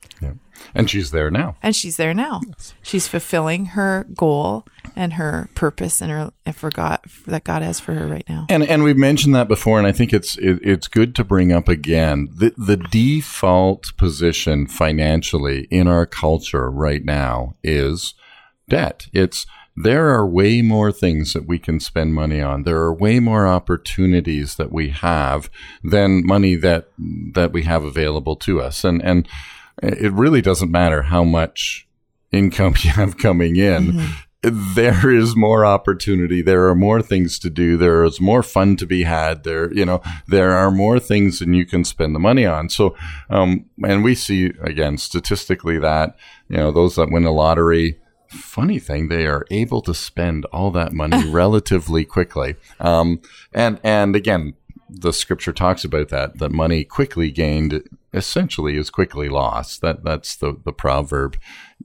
And 0.74 0.90
she's 0.90 1.10
there 1.10 1.30
now. 1.30 1.56
And 1.62 1.74
she's 1.74 1.96
there 1.96 2.14
now. 2.14 2.40
She's 2.82 3.06
fulfilling 3.06 3.66
her 3.66 4.06
goal 4.14 4.66
and 4.96 5.14
her 5.14 5.48
purpose 5.54 6.00
and 6.00 6.10
her 6.10 6.32
and 6.46 6.54
for 6.54 6.70
God 6.70 7.00
that 7.26 7.44
God 7.44 7.62
has 7.62 7.80
for 7.80 7.94
her 7.94 8.06
right 8.06 8.28
now. 8.28 8.46
And 8.48 8.62
and 8.62 8.82
we've 8.82 8.96
mentioned 8.96 9.34
that 9.34 9.48
before, 9.48 9.78
and 9.78 9.86
I 9.86 9.92
think 9.92 10.12
it's 10.12 10.36
it, 10.38 10.60
it's 10.62 10.88
good 10.88 11.14
to 11.16 11.24
bring 11.24 11.52
up 11.52 11.68
again 11.68 12.28
the 12.34 12.54
the 12.56 12.76
default 12.76 13.96
position 13.96 14.66
financially 14.66 15.66
in 15.70 15.88
our 15.88 16.06
culture 16.06 16.70
right 16.70 17.04
now 17.04 17.54
is 17.62 18.14
debt. 18.68 19.06
It's 19.12 19.46
there 19.76 20.10
are 20.10 20.26
way 20.26 20.62
more 20.62 20.92
things 20.92 21.32
that 21.32 21.48
we 21.48 21.58
can 21.58 21.80
spend 21.80 22.14
money 22.14 22.40
on. 22.40 22.62
There 22.62 22.78
are 22.78 22.94
way 22.94 23.18
more 23.18 23.46
opportunities 23.46 24.54
that 24.54 24.70
we 24.70 24.90
have 24.90 25.50
than 25.82 26.24
money 26.24 26.54
that 26.56 26.88
that 27.32 27.52
we 27.52 27.62
have 27.62 27.84
available 27.84 28.36
to 28.36 28.60
us. 28.60 28.84
And 28.84 29.02
and 29.02 29.28
it 29.82 30.12
really 30.12 30.40
doesn't 30.40 30.70
matter 30.70 31.02
how 31.02 31.24
much 31.24 31.86
income 32.32 32.74
you 32.82 32.90
have 32.90 33.18
coming 33.18 33.56
in. 33.56 34.08
There 34.42 35.10
is 35.10 35.34
more 35.34 35.64
opportunity. 35.64 36.42
There 36.42 36.68
are 36.68 36.74
more 36.74 37.00
things 37.00 37.38
to 37.38 37.48
do. 37.48 37.78
There 37.78 38.04
is 38.04 38.20
more 38.20 38.42
fun 38.42 38.76
to 38.76 38.86
be 38.86 39.04
had. 39.04 39.42
There, 39.42 39.72
you 39.72 39.86
know, 39.86 40.02
there 40.28 40.52
are 40.52 40.70
more 40.70 41.00
things 41.00 41.38
than 41.38 41.54
you 41.54 41.64
can 41.64 41.82
spend 41.82 42.14
the 42.14 42.20
money 42.20 42.44
on. 42.44 42.68
So, 42.68 42.94
um, 43.30 43.64
and 43.82 44.04
we 44.04 44.14
see 44.14 44.52
again 44.60 44.98
statistically 44.98 45.78
that 45.78 46.14
you 46.48 46.58
know 46.58 46.72
those 46.72 46.96
that 46.96 47.10
win 47.10 47.24
a 47.24 47.30
lottery, 47.30 47.98
funny 48.28 48.78
thing, 48.78 49.08
they 49.08 49.26
are 49.26 49.46
able 49.50 49.80
to 49.80 49.94
spend 49.94 50.44
all 50.46 50.70
that 50.72 50.92
money 50.92 51.26
relatively 51.30 52.04
quickly. 52.04 52.56
Um, 52.80 53.22
and 53.52 53.80
and 53.82 54.14
again, 54.14 54.54
the 54.88 55.12
scripture 55.12 55.52
talks 55.52 55.84
about 55.84 56.08
that 56.10 56.38
that 56.38 56.52
money 56.52 56.84
quickly 56.84 57.30
gained 57.30 57.82
essentially 58.12 58.76
is 58.76 58.90
quickly 58.90 59.28
lost. 59.28 59.80
That 59.80 60.04
that's 60.04 60.36
the 60.36 60.56
the 60.64 60.72
proverb 60.72 61.36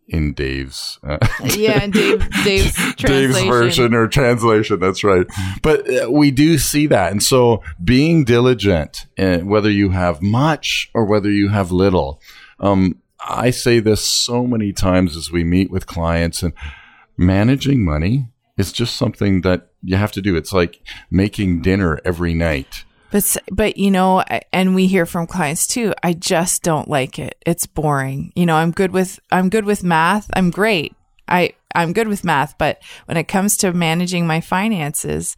in 0.07 0.33
Dave's. 0.33 0.99
Uh, 1.03 1.17
Yeah, 1.55 1.83
and 1.83 1.93
Dave 1.93 2.29
Dave's 2.43 2.75
translation. 2.95 3.07
Dave's 3.07 3.43
version 3.43 3.93
or 3.93 4.07
translation. 4.07 4.79
That's 4.79 5.03
right. 5.03 5.27
But 5.61 5.89
uh, 5.89 6.11
we 6.11 6.31
do 6.31 6.57
see 6.57 6.87
that. 6.87 7.11
And 7.11 7.21
so 7.23 7.63
being 7.83 8.23
diligent, 8.23 9.07
uh, 9.17 9.39
whether 9.39 9.69
you 9.69 9.89
have 9.89 10.21
much 10.21 10.89
or 10.93 11.05
whether 11.05 11.29
you 11.29 11.49
have 11.49 11.71
little, 11.71 12.21
um, 12.59 13.01
I 13.27 13.49
say 13.49 13.79
this 13.79 14.07
so 14.07 14.47
many 14.47 14.73
times 14.73 15.15
as 15.15 15.31
we 15.31 15.43
meet 15.43 15.69
with 15.69 15.87
clients 15.87 16.41
and 16.41 16.53
managing 17.17 17.83
money 17.83 18.29
is 18.57 18.71
just 18.71 18.95
something 18.95 19.41
that 19.41 19.69
you 19.81 19.95
have 19.95 20.11
to 20.13 20.21
do. 20.21 20.35
It's 20.35 20.53
like 20.53 20.81
making 21.09 21.61
dinner 21.61 21.99
every 22.03 22.33
night. 22.33 22.83
But 23.11 23.37
but 23.51 23.77
you 23.77 23.91
know, 23.91 24.23
and 24.53 24.75
we 24.75 24.87
hear 24.87 25.05
from 25.05 25.27
clients 25.27 25.67
too. 25.67 25.93
I 26.03 26.13
just 26.13 26.63
don't 26.63 26.87
like 26.87 27.19
it. 27.19 27.35
It's 27.45 27.65
boring. 27.65 28.31
You 28.35 28.45
know, 28.45 28.55
I'm 28.55 28.71
good 28.71 28.91
with 28.91 29.19
I'm 29.31 29.49
good 29.49 29.65
with 29.65 29.83
math. 29.83 30.29
I'm 30.33 30.51
great. 30.51 30.95
I 31.27 31.53
I'm 31.75 31.93
good 31.93 32.07
with 32.07 32.23
math, 32.23 32.57
but 32.57 32.81
when 33.05 33.17
it 33.17 33.27
comes 33.27 33.57
to 33.57 33.71
managing 33.73 34.25
my 34.25 34.41
finances, 34.41 35.35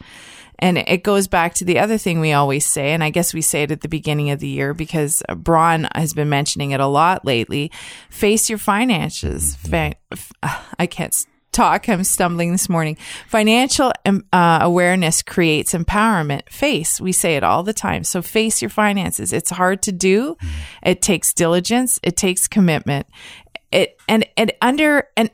and 0.60 0.78
it 0.78 1.04
goes 1.04 1.28
back 1.28 1.56
to 1.56 1.66
the 1.66 1.80
other 1.80 1.98
thing 1.98 2.20
we 2.20 2.34
always 2.34 2.66
say, 2.66 2.92
and 2.92 3.04
I 3.04 3.10
guess 3.10 3.34
we 3.34 3.42
say 3.42 3.64
it 3.64 3.72
at 3.72 3.82
the 3.82 3.90
beginning 3.90 4.30
of 4.30 4.40
the 4.40 4.48
year 4.48 4.74
because 4.74 5.24
Braun 5.36 5.88
has 5.96 6.14
been 6.14 6.30
mentioning 6.30 6.72
it 6.72 6.80
a 6.80 6.86
lot 6.88 7.26
lately. 7.26 7.72
Face 8.10 8.48
your 8.48 8.60
finances. 8.60 9.58
Mm-hmm. 9.58 9.70
Fa- 9.70 9.96
f- 10.12 10.32
I 10.80 10.86
can't 10.86 11.26
talk. 11.52 11.90
I'm 11.90 12.04
stumbling 12.04 12.52
this 12.52 12.70
morning. 12.70 12.98
Financial 13.28 13.92
uh, 14.06 14.60
awareness 14.62 15.22
creates 15.22 15.74
empowerment. 15.74 16.50
Face. 16.50 17.02
We 17.02 17.12
say 17.12 17.36
it 17.36 17.44
all 17.44 17.64
the 17.64 17.74
time. 17.74 18.04
So 18.04 18.22
face 18.22 18.62
your 18.62 18.70
finances. 18.70 19.34
It's 19.34 19.50
hard 19.50 19.82
to 19.84 19.92
do. 19.92 20.38
It 20.84 21.02
takes 21.02 21.34
diligence. 21.34 22.00
It 22.04 22.18
takes 22.18 22.48
commitment. 22.48 23.08
It 23.72 23.98
and 24.08 24.26
and 24.36 24.52
under 24.62 25.08
and 25.16 25.30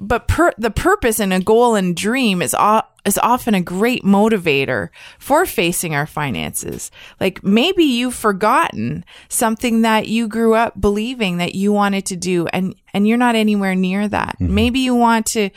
but 0.00 0.26
per, 0.26 0.52
the 0.56 0.70
purpose 0.70 1.20
and 1.20 1.32
a 1.32 1.40
goal 1.40 1.74
and 1.74 1.94
dream 1.94 2.40
is 2.40 2.56
o- 2.58 2.82
is 3.04 3.18
often 3.18 3.54
a 3.54 3.60
great 3.60 4.02
motivator 4.02 4.88
for 5.18 5.46
facing 5.46 5.94
our 5.94 6.06
finances. 6.06 6.90
Like 7.20 7.44
maybe 7.44 7.84
you've 7.84 8.14
forgotten 8.14 9.04
something 9.28 9.82
that 9.82 10.08
you 10.08 10.28
grew 10.28 10.54
up 10.54 10.80
believing 10.80 11.36
that 11.36 11.54
you 11.54 11.72
wanted 11.72 12.06
to 12.06 12.16
do, 12.16 12.46
and 12.46 12.74
and 12.94 13.06
you're 13.06 13.18
not 13.18 13.34
anywhere 13.34 13.74
near 13.74 14.08
that. 14.08 14.36
Maybe 14.40 14.80
you 14.80 14.94
want 14.94 15.26
to. 15.26 15.50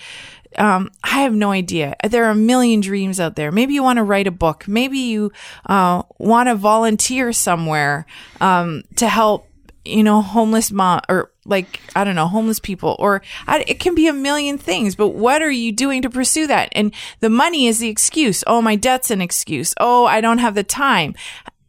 Um, 0.55 0.91
I 1.03 1.21
have 1.21 1.33
no 1.33 1.49
idea. 1.49 1.95
There 2.07 2.25
are 2.25 2.31
a 2.31 2.35
million 2.35 2.79
dreams 2.79 3.19
out 3.19 3.35
there. 3.35 3.51
Maybe 3.51 3.73
you 3.73 3.81
want 3.81 3.97
to 3.97 4.03
write 4.03 4.27
a 4.27 4.31
book. 4.31 4.67
Maybe 4.67 4.99
you 4.99 5.31
uh, 5.65 6.03
want 6.19 6.47
to 6.47 6.53
volunteer 6.53 7.33
somewhere 7.33 8.05
um, 8.39 8.83
to 8.97 9.07
help 9.07 9.47
you 9.85 10.03
know, 10.03 10.21
homeless 10.21 10.71
mom 10.71 11.01
or 11.09 11.31
like, 11.45 11.81
I 11.95 12.03
don't 12.03 12.15
know, 12.15 12.27
homeless 12.27 12.59
people, 12.59 12.95
or 12.99 13.21
I, 13.47 13.63
it 13.67 13.79
can 13.79 13.95
be 13.95 14.07
a 14.07 14.13
million 14.13 14.57
things, 14.57 14.95
but 14.95 15.09
what 15.09 15.41
are 15.41 15.51
you 15.51 15.71
doing 15.71 16.01
to 16.03 16.09
pursue 16.09 16.47
that? 16.47 16.69
And 16.71 16.93
the 17.19 17.29
money 17.29 17.67
is 17.67 17.79
the 17.79 17.89
excuse. 17.89 18.43
Oh, 18.47 18.61
my 18.61 18.75
debt's 18.75 19.11
an 19.11 19.21
excuse. 19.21 19.73
Oh, 19.79 20.05
I 20.05 20.21
don't 20.21 20.37
have 20.37 20.55
the 20.55 20.63
time. 20.63 21.15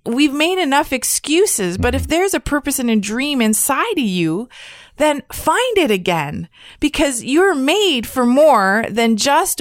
We've 0.07 0.33
made 0.33 0.59
enough 0.59 0.93
excuses, 0.93 1.79
but 1.79 1.95
if 1.95 2.03
mm-hmm. 2.03 2.11
there's 2.11 2.35
a 2.35 2.41
purpose 2.41 2.79
and 2.79 2.91
a 2.91 2.97
dream 2.97 3.41
inside 3.41 3.93
of 3.93 3.99
you, 3.99 4.49
then 4.97 5.23
find 5.33 5.79
it 5.79 5.91
again 5.91 6.49
because 6.79 7.25
you're 7.25 7.55
made 7.55 8.07
for 8.07 8.27
more 8.27 8.85
than 8.89 9.17
just 9.17 9.61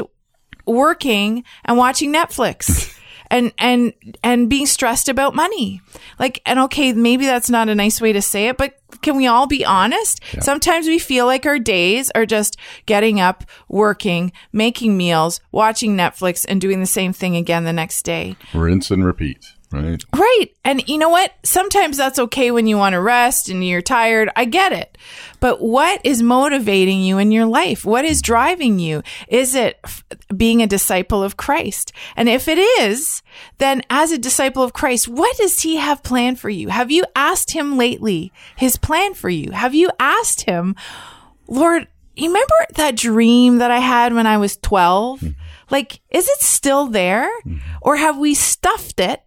working 0.66 1.44
and 1.66 1.78
watching 1.78 2.14
Netflix. 2.14 2.98
and 3.34 3.52
and 3.58 3.94
and 4.24 4.50
being 4.50 4.68
stressed 4.68 5.10
about 5.10 5.34
money. 5.36 5.82
Like 6.20 6.42
and 6.46 6.60
okay 6.60 6.94
maybe 6.94 7.26
that's 7.26 7.50
not 7.50 7.68
a 7.68 7.76
nice 7.76 8.00
way 8.00 8.14
to 8.14 8.22
say 8.22 8.48
it 8.48 8.58
but 8.58 8.80
can 9.02 9.18
we 9.18 9.26
all 9.26 9.48
be 9.48 9.66
honest? 9.66 10.22
Sometimes 10.40 10.88
we 10.88 11.00
feel 11.00 11.26
like 11.26 11.46
our 11.46 11.60
days 11.60 12.12
are 12.12 12.28
just 12.28 12.58
getting 12.86 13.20
up 13.20 13.44
working 13.68 14.32
making 14.52 14.96
meals 14.96 15.42
watching 15.52 15.98
netflix 15.98 16.46
and 16.48 16.62
doing 16.62 16.80
the 16.80 16.86
same 16.86 17.12
thing 17.12 17.36
again 17.36 17.64
the 17.64 17.74
next 17.74 18.04
day. 18.04 18.36
Rinse 18.54 18.92
and 18.92 19.04
repeat, 19.04 19.53
right? 19.74 20.04
Right. 20.16 20.48
And 20.64 20.88
you 20.88 20.98
know 20.98 21.10
what? 21.10 21.34
Sometimes 21.44 21.98
that's 21.98 22.20
okay 22.20 22.52
when 22.52 22.68
you 22.68 22.78
want 22.78 22.94
to 22.94 23.02
rest 23.02 23.50
and 23.50 23.66
you're 23.66 23.82
tired. 23.82 24.30
I 24.36 24.46
get 24.46 24.72
it. 24.72 24.98
But 25.40 25.62
what 25.62 26.00
is 26.04 26.22
motivating 26.22 27.02
you 27.02 27.18
in 27.18 27.32
your 27.32 27.46
life? 27.46 27.84
What 27.84 28.06
is 28.06 28.22
driving 28.22 28.80
you? 28.80 29.02
Is 29.28 29.56
it 29.56 29.80
f- 29.84 30.04
being 30.36 30.62
a 30.62 30.68
disciple 30.68 31.24
of 31.24 31.38
Christ? 31.38 31.92
And 32.16 32.30
if 32.30 32.48
it 32.48 32.60
is, 32.60 33.22
then 33.58 33.82
as 33.90 34.12
a 34.12 34.18
disciple 34.18 34.64
of 34.64 34.74
Christ, 34.74 35.08
what 35.08 35.36
does 35.38 35.62
he 35.62 35.78
have 35.78 36.04
planned 36.04 36.40
for 36.40 36.50
you? 36.50 36.70
Have 36.70 36.92
you 36.92 37.04
asked 37.16 37.52
him 37.52 37.78
lately 37.78 38.32
his 38.56 38.78
plan 38.78 39.14
for 39.14 39.30
you? 39.30 39.52
Have 39.52 39.74
you 39.74 39.90
asked 40.00 40.42
him, 40.42 40.76
Lord, 41.48 41.88
you 42.16 42.28
remember 42.28 42.54
that 42.76 42.96
dream 42.96 43.58
that 43.58 43.72
I 43.72 43.80
had 43.80 44.14
when 44.14 44.28
I 44.28 44.38
was 44.38 44.58
12? 44.58 45.20
Mm-hmm. 45.20 45.40
Like, 45.70 46.02
is 46.12 46.30
it 46.30 46.40
still 46.40 46.88
there? 46.88 47.30
Mm-hmm. 47.42 47.58
Or 47.82 47.98
have 47.98 48.18
we 48.18 48.34
stuffed 48.36 49.00
it 49.00 49.24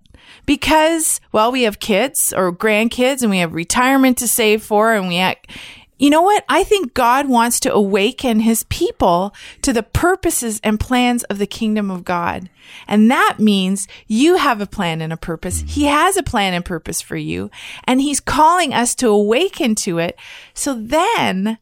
because, 0.46 1.20
well, 1.32 1.52
we 1.52 1.62
have 1.62 1.80
kids 1.80 2.32
or 2.34 2.52
grandkids 2.52 3.22
and 3.22 3.30
we 3.30 3.38
have 3.38 3.52
retirement 3.52 4.18
to 4.18 4.28
save 4.28 4.62
for 4.62 4.94
and 4.94 5.08
we, 5.08 5.18
act, 5.18 5.50
you 5.98 6.10
know 6.10 6.22
what? 6.22 6.44
I 6.48 6.62
think 6.62 6.92
God 6.92 7.26
wants 7.28 7.58
to 7.60 7.72
awaken 7.72 8.40
his 8.40 8.64
people 8.64 9.34
to 9.62 9.72
the 9.72 9.82
purposes 9.82 10.60
and 10.62 10.78
plans 10.78 11.24
of 11.24 11.38
the 11.38 11.46
kingdom 11.46 11.90
of 11.90 12.04
God. 12.04 12.50
And 12.86 13.10
that 13.10 13.38
means 13.38 13.88
you 14.06 14.36
have 14.36 14.60
a 14.60 14.66
plan 14.66 15.00
and 15.00 15.12
a 15.12 15.16
purpose. 15.16 15.64
He 15.66 15.84
has 15.84 16.16
a 16.18 16.22
plan 16.22 16.52
and 16.52 16.64
purpose 16.64 17.00
for 17.00 17.16
you. 17.16 17.50
And 17.84 18.00
he's 18.00 18.20
calling 18.20 18.74
us 18.74 18.94
to 18.96 19.08
awaken 19.08 19.74
to 19.76 19.98
it. 19.98 20.18
So 20.52 20.74
then 20.74 21.58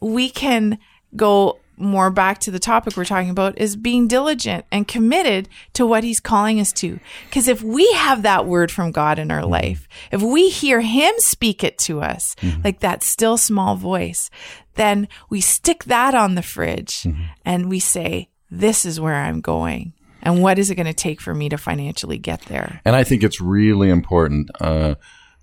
we 0.00 0.30
can 0.30 0.78
go 1.14 1.58
more 1.76 2.10
back 2.10 2.38
to 2.40 2.50
the 2.50 2.58
topic 2.58 2.96
we're 2.96 3.04
talking 3.04 3.30
about 3.30 3.58
is 3.58 3.76
being 3.76 4.08
diligent 4.08 4.64
and 4.70 4.88
committed 4.88 5.48
to 5.74 5.86
what 5.86 6.04
he's 6.04 6.20
calling 6.20 6.60
us 6.60 6.72
to. 6.74 6.98
Because 7.26 7.48
if 7.48 7.62
we 7.62 7.90
have 7.92 8.22
that 8.22 8.46
word 8.46 8.70
from 8.70 8.92
God 8.92 9.18
in 9.18 9.30
our 9.30 9.40
mm-hmm. 9.40 9.50
life, 9.50 9.88
if 10.10 10.22
we 10.22 10.48
hear 10.48 10.80
him 10.80 11.14
speak 11.18 11.62
it 11.62 11.78
to 11.78 12.00
us, 12.00 12.34
mm-hmm. 12.36 12.62
like 12.62 12.80
that 12.80 13.02
still 13.02 13.36
small 13.36 13.76
voice, 13.76 14.30
then 14.74 15.08
we 15.28 15.40
stick 15.40 15.84
that 15.84 16.14
on 16.14 16.34
the 16.34 16.42
fridge 16.42 17.02
mm-hmm. 17.02 17.24
and 17.44 17.68
we 17.68 17.80
say, 17.80 18.30
this 18.50 18.84
is 18.84 19.00
where 19.00 19.14
I'm 19.14 19.40
going. 19.40 19.92
And 20.22 20.42
what 20.42 20.58
is 20.58 20.70
it 20.70 20.74
going 20.74 20.86
to 20.86 20.94
take 20.94 21.20
for 21.20 21.34
me 21.34 21.48
to 21.48 21.58
financially 21.58 22.18
get 22.18 22.42
there? 22.42 22.80
And 22.84 22.96
I 22.96 23.04
think 23.04 23.22
it's 23.22 23.40
really 23.40 23.90
important. 23.90 24.50
Uh, 24.60 24.96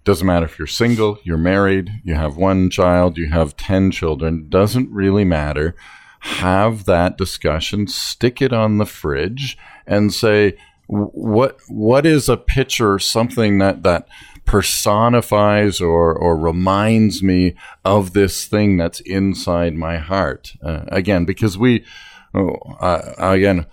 doesn't 0.04 0.28
matter 0.28 0.46
if 0.46 0.60
you're 0.60 0.68
single, 0.68 1.18
you're 1.24 1.38
married, 1.38 1.90
you 2.04 2.16
have 2.16 2.36
one 2.36 2.70
child, 2.70 3.18
you 3.18 3.30
have 3.30 3.56
10 3.56 3.92
children, 3.92 4.50
doesn't 4.50 4.92
really 4.92 5.24
matter. 5.24 5.76
Have 6.24 6.86
that 6.86 7.18
discussion, 7.18 7.88
stick 7.88 8.42
it 8.42 8.54
on 8.54 8.78
the 8.78 8.86
fridge 8.86 9.58
and 9.86 10.14
say, 10.14 10.58
what, 10.88 11.58
what 11.68 12.06
is 12.06 12.30
a 12.30 12.38
picture, 12.38 12.98
something 12.98 13.58
that, 13.58 13.84
that 13.84 14.08
personifies 14.46 15.82
or, 15.82 16.14
or 16.14 16.38
reminds 16.38 17.22
me 17.22 17.56
of 17.84 18.14
this 18.14 18.46
thing 18.46 18.78
that's 18.78 19.02
inside 19.02 19.74
my 19.74 19.98
heart? 19.98 20.54
Uh, 20.64 20.86
again, 20.88 21.26
because 21.26 21.58
we, 21.58 21.84
oh, 22.34 22.56
uh, 22.80 23.14
again, 23.18 23.66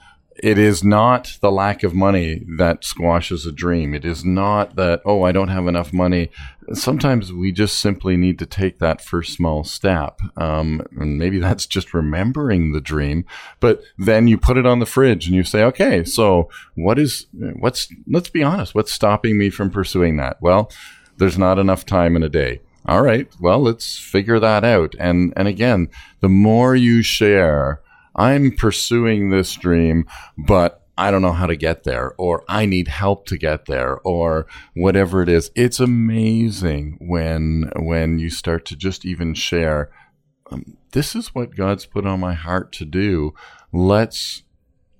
it 0.42 0.58
is 0.58 0.82
not 0.82 1.38
the 1.40 1.50
lack 1.52 1.82
of 1.82 1.94
money 1.94 2.42
that 2.56 2.84
squashes 2.84 3.46
a 3.46 3.52
dream. 3.52 3.94
It 3.94 4.04
is 4.04 4.24
not 4.24 4.76
that, 4.76 5.02
oh, 5.04 5.22
I 5.22 5.32
don't 5.32 5.48
have 5.48 5.66
enough 5.66 5.92
money. 5.92 6.30
Sometimes 6.72 7.32
we 7.32 7.52
just 7.52 7.78
simply 7.78 8.16
need 8.16 8.38
to 8.38 8.46
take 8.46 8.78
that 8.78 9.02
first 9.02 9.34
small 9.34 9.64
step. 9.64 10.20
Um, 10.36 10.82
and 10.98 11.18
maybe 11.18 11.38
that's 11.38 11.66
just 11.66 11.92
remembering 11.92 12.72
the 12.72 12.80
dream, 12.80 13.24
but 13.60 13.82
then 13.98 14.28
you 14.28 14.38
put 14.38 14.56
it 14.56 14.66
on 14.66 14.78
the 14.78 14.86
fridge 14.86 15.26
and 15.26 15.34
you 15.34 15.44
say, 15.44 15.62
okay, 15.64 16.04
so 16.04 16.48
what 16.74 16.98
is, 16.98 17.26
what's, 17.58 17.92
let's 18.06 18.30
be 18.30 18.42
honest, 18.42 18.74
what's 18.74 18.92
stopping 18.92 19.36
me 19.36 19.50
from 19.50 19.70
pursuing 19.70 20.16
that? 20.16 20.40
Well, 20.40 20.70
there's 21.18 21.38
not 21.38 21.58
enough 21.58 21.84
time 21.84 22.16
in 22.16 22.22
a 22.22 22.28
day. 22.28 22.60
All 22.86 23.02
right. 23.02 23.28
Well, 23.38 23.60
let's 23.60 23.98
figure 23.98 24.40
that 24.40 24.64
out. 24.64 24.94
And, 24.98 25.34
and 25.36 25.46
again, 25.46 25.88
the 26.20 26.30
more 26.30 26.74
you 26.74 27.02
share, 27.02 27.82
I'm 28.16 28.52
pursuing 28.52 29.30
this 29.30 29.54
dream, 29.54 30.06
but 30.36 30.82
I 31.00 31.10
don't 31.10 31.22
know 31.22 31.32
how 31.32 31.46
to 31.46 31.56
get 31.56 31.84
there, 31.84 32.12
or 32.18 32.44
I 32.46 32.66
need 32.66 32.88
help 32.88 33.24
to 33.26 33.38
get 33.38 33.64
there, 33.64 33.98
or 34.00 34.46
whatever 34.74 35.22
it 35.22 35.30
is. 35.30 35.50
It's 35.54 35.80
amazing 35.80 36.98
when 37.00 37.70
when 37.76 38.18
you 38.18 38.28
start 38.28 38.66
to 38.66 38.76
just 38.76 39.06
even 39.06 39.32
share. 39.32 39.90
Um, 40.50 40.76
this 40.92 41.14
is 41.14 41.34
what 41.34 41.56
God's 41.56 41.86
put 41.86 42.06
on 42.06 42.20
my 42.20 42.34
heart 42.34 42.72
to 42.72 42.84
do. 42.84 43.32
Let's 43.72 44.42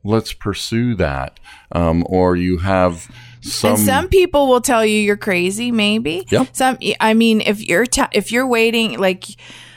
let's 0.03 0.33
pursue 0.33 0.95
that. 0.95 1.39
Um, 1.73 2.05
or 2.09 2.37
you 2.37 2.59
have 2.59 3.11
some. 3.43 3.73
and 3.75 3.81
some 3.81 4.09
people 4.09 4.49
will 4.49 4.61
tell 4.61 4.87
you 4.87 5.01
you're 5.01 5.17
crazy. 5.17 5.71
Maybe. 5.71 6.27
Yep. 6.31 6.57
Some. 6.57 6.79
I 7.01 7.15
mean, 7.15 7.43
if 7.43 7.67
you're 7.67 7.87
t- 7.87 8.03
if 8.13 8.33
you're 8.33 8.47
waiting, 8.47 8.99
like 8.99 9.25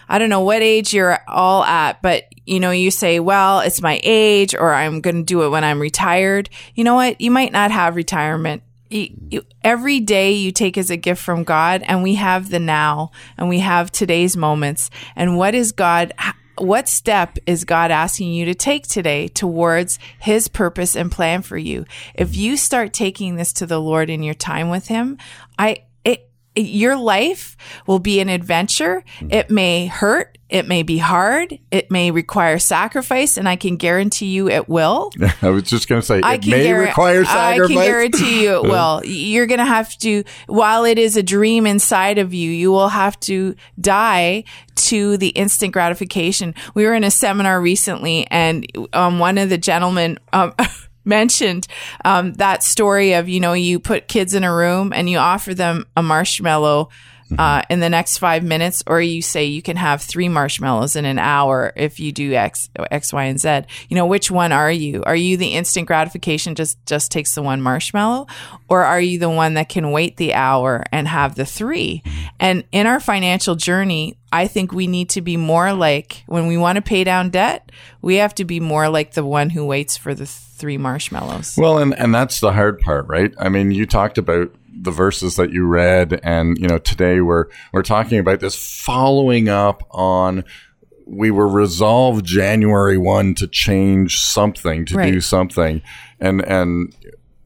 I 0.07 0.19
don't 0.19 0.29
know 0.29 0.41
what 0.41 0.61
age 0.61 0.93
you're 0.93 1.19
all 1.27 1.63
at, 1.63 2.01
but 2.01 2.25
you 2.45 2.59
know, 2.59 2.71
you 2.71 2.91
say, 2.91 3.19
well, 3.19 3.59
it's 3.59 3.81
my 3.81 4.00
age, 4.03 4.53
or 4.53 4.73
I'm 4.73 5.01
going 5.01 5.17
to 5.17 5.23
do 5.23 5.43
it 5.43 5.50
when 5.50 5.63
I'm 5.63 5.79
retired. 5.79 6.50
You 6.75 6.83
know 6.83 6.95
what? 6.95 7.21
You 7.21 7.31
might 7.31 7.51
not 7.51 7.71
have 7.71 7.95
retirement. 7.95 8.63
You, 8.89 9.09
you, 9.29 9.45
every 9.63 10.00
day 10.00 10.33
you 10.33 10.51
take 10.51 10.77
as 10.77 10.89
a 10.89 10.97
gift 10.97 11.21
from 11.21 11.43
God, 11.43 11.83
and 11.85 12.03
we 12.03 12.15
have 12.15 12.50
the 12.50 12.59
now, 12.59 13.12
and 13.38 13.50
we 13.50 13.59
have 13.59 13.91
today's 13.91 14.35
moments. 14.35 14.89
And 15.15 15.38
what 15.38 15.55
is 15.55 15.71
God? 15.71 16.13
What 16.57 16.88
step 16.88 17.39
is 17.47 17.65
God 17.65 17.89
asking 17.89 18.33
you 18.33 18.45
to 18.45 18.53
take 18.53 18.88
today 18.88 19.27
towards 19.27 19.97
His 20.19 20.47
purpose 20.47 20.95
and 20.95 21.12
plan 21.12 21.41
for 21.41 21.57
you? 21.57 21.85
If 22.13 22.35
you 22.35 22.57
start 22.57 22.93
taking 22.93 23.35
this 23.35 23.53
to 23.53 23.65
the 23.65 23.79
Lord 23.79 24.09
in 24.09 24.21
your 24.21 24.35
time 24.35 24.69
with 24.69 24.88
Him, 24.88 25.17
I 25.57 25.85
your 26.55 26.95
life 26.95 27.57
will 27.88 28.00
be 28.00 28.19
an 28.19 28.29
adventure. 28.29 29.03
It 29.29 29.50
may 29.50 29.88
hurt. 29.88 30.38
It 30.53 30.67
may 30.67 30.83
be 30.83 31.00
hard. 31.00 31.57
It 31.72 31.89
may 31.89 32.12
require 32.12 32.60
sacrifice, 32.60 33.38
and 33.38 33.50
I 33.50 33.55
can 33.55 33.75
guarantee 33.75 34.27
you 34.27 34.48
it 34.50 34.69
will. 34.69 35.10
I 35.41 35.50
was 35.50 35.63
just 35.63 35.89
going 35.89 36.00
to 36.00 36.05
say, 36.05 36.22
I 36.22 36.36
it 36.36 36.45
may 36.45 36.67
guar- 36.67 36.86
require 36.86 37.25
sacrifice. 37.25 37.72
I 37.72 37.74
can 37.74 37.83
guarantee 37.83 38.43
you 38.43 38.57
it 38.57 38.63
will. 38.69 39.01
You're 39.03 39.48
going 39.48 39.57
to 39.57 39.66
have 39.66 39.98
to, 39.98 40.24
while 40.46 40.85
it 40.85 41.00
is 41.00 41.18
a 41.18 41.24
dream 41.24 41.66
inside 41.66 42.20
of 42.20 42.35
you, 42.35 42.51
you 42.51 42.70
will 42.72 42.89
have 42.89 43.20
to 43.22 43.55
die 43.81 44.44
to 44.75 45.18
the 45.18 45.29
instant 45.29 45.74
gratification. 45.74 46.53
We 46.75 46.85
were 46.85 46.94
in 46.94 47.03
a 47.03 47.09
seminar 47.09 47.59
recently, 47.59 48.27
and 48.29 48.68
um, 48.94 49.18
one 49.18 49.39
of 49.39 49.50
the 49.50 49.57
gentlemen. 49.57 50.20
Um, 50.33 50.53
mentioned 51.05 51.68
um, 52.05 52.31
that 52.35 52.63
story 52.63 53.11
of 53.11 53.27
you 53.27 53.42
know 53.42 53.51
you 53.51 53.77
put 53.77 54.07
kids 54.07 54.33
in 54.33 54.46
a 54.46 54.55
room 54.55 54.94
and 54.96 55.09
you 55.09 55.18
offer 55.18 55.53
them 55.53 55.85
a 55.98 56.01
marshmallow 56.01 56.87
uh, 57.37 57.61
in 57.69 57.79
the 57.79 57.89
next 57.89 58.17
five 58.17 58.43
minutes, 58.43 58.83
or 58.87 59.01
you 59.01 59.22
say 59.22 59.46
you 59.46 59.61
can 59.61 59.77
have 59.77 60.01
three 60.01 60.29
marshmallows 60.29 60.96
in 60.96 61.05
an 61.05 61.19
hour 61.19 61.74
if 61.75 62.00
you 62.00 62.11
do 62.11 62.33
X, 62.33 62.69
X, 62.91 63.13
Y, 63.13 63.24
and 63.24 63.39
Z. 63.39 63.61
You 63.89 63.96
know, 63.96 64.05
which 64.05 64.31
one 64.31 64.51
are 64.51 64.72
you? 64.72 65.03
Are 65.03 65.15
you 65.15 65.37
the 65.37 65.53
instant 65.53 65.87
gratification 65.87 66.55
just 66.55 66.83
just 66.85 67.11
takes 67.11 67.35
the 67.35 67.41
one 67.41 67.61
marshmallow, 67.61 68.27
or 68.69 68.83
are 68.83 69.01
you 69.01 69.19
the 69.19 69.29
one 69.29 69.55
that 69.55 69.69
can 69.69 69.91
wait 69.91 70.17
the 70.17 70.33
hour 70.33 70.83
and 70.91 71.07
have 71.07 71.35
the 71.35 71.46
three? 71.46 72.03
And 72.39 72.63
in 72.72 72.87
our 72.87 73.00
financial 73.00 73.55
journey, 73.55 74.17
I 74.31 74.48
think 74.48 74.74
we 74.74 74.87
need 74.87 75.09
to 75.09 75.22
be 75.22 75.37
more 75.37 75.74
like 75.74 76.24
when 76.25 76.48
we 76.48 76.57
want 76.57 76.77
to 76.77 76.81
pay 76.81 77.03
down 77.03 77.29
debt, 77.29 77.72
we 78.01 78.15
have 78.15 78.33
to 78.35 78.46
be 78.46 78.59
more 78.59 78.89
like 78.89 79.13
the 79.13 79.24
one 79.24 79.51
who 79.51 79.63
waits 79.63 79.96
for 79.96 80.15
the 80.15 80.25
three 80.25 80.77
marshmallows. 80.77 81.55
Well, 81.57 81.77
and 81.77 81.98
and 82.00 82.13
that's 82.13 82.39
the 82.39 82.51
hard 82.51 82.79
part, 82.79 83.07
right? 83.07 83.33
I 83.39 83.50
mean, 83.50 83.72
you 83.72 83.85
talked 83.85 84.17
about 84.17 84.53
the 84.75 84.92
verses 84.92 85.36
that 85.36 85.51
you 85.51 85.66
read, 85.66 86.20
and 86.24 86.57
you 86.57 86.68
know, 86.68 86.77
today 86.77 87.22
we're 87.22 87.46
we're 87.72 87.83
talking 87.83 88.20
about 88.20 88.40
this 88.40 88.55
following 88.55 89.50
up 89.50 89.83
on. 89.92 90.44
We 91.05 91.31
were 91.31 91.50
resolved 91.50 92.25
January 92.25 92.98
one 92.98 93.36
to 93.36 93.48
change 93.48 94.20
something, 94.20 94.86
to 94.86 94.96
do 95.03 95.20
something, 95.20 95.81
and 96.20 96.42
and 96.46 96.96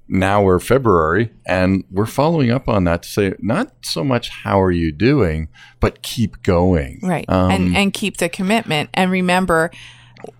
now 0.08 0.42
we're 0.42 0.60
February, 0.60 1.32
and 1.46 1.84
we're 1.92 2.06
following 2.06 2.52
up 2.52 2.70
on 2.70 2.86
that 2.86 3.04
to 3.04 3.10
say 3.10 3.34
not 3.40 3.74
so 3.82 4.04
much 4.04 4.30
how 4.30 4.62
are 4.62 4.72
you 4.72 4.92
doing, 4.92 5.50
but 5.80 6.02
keep 6.02 6.44
going, 6.44 7.00
Right. 7.02 7.26
Um, 7.28 7.52
and 7.52 7.78
and 7.78 7.94
keep 7.94 8.18
the 8.18 8.30
commitment 8.30 8.90
and 8.94 9.12
remember 9.12 9.72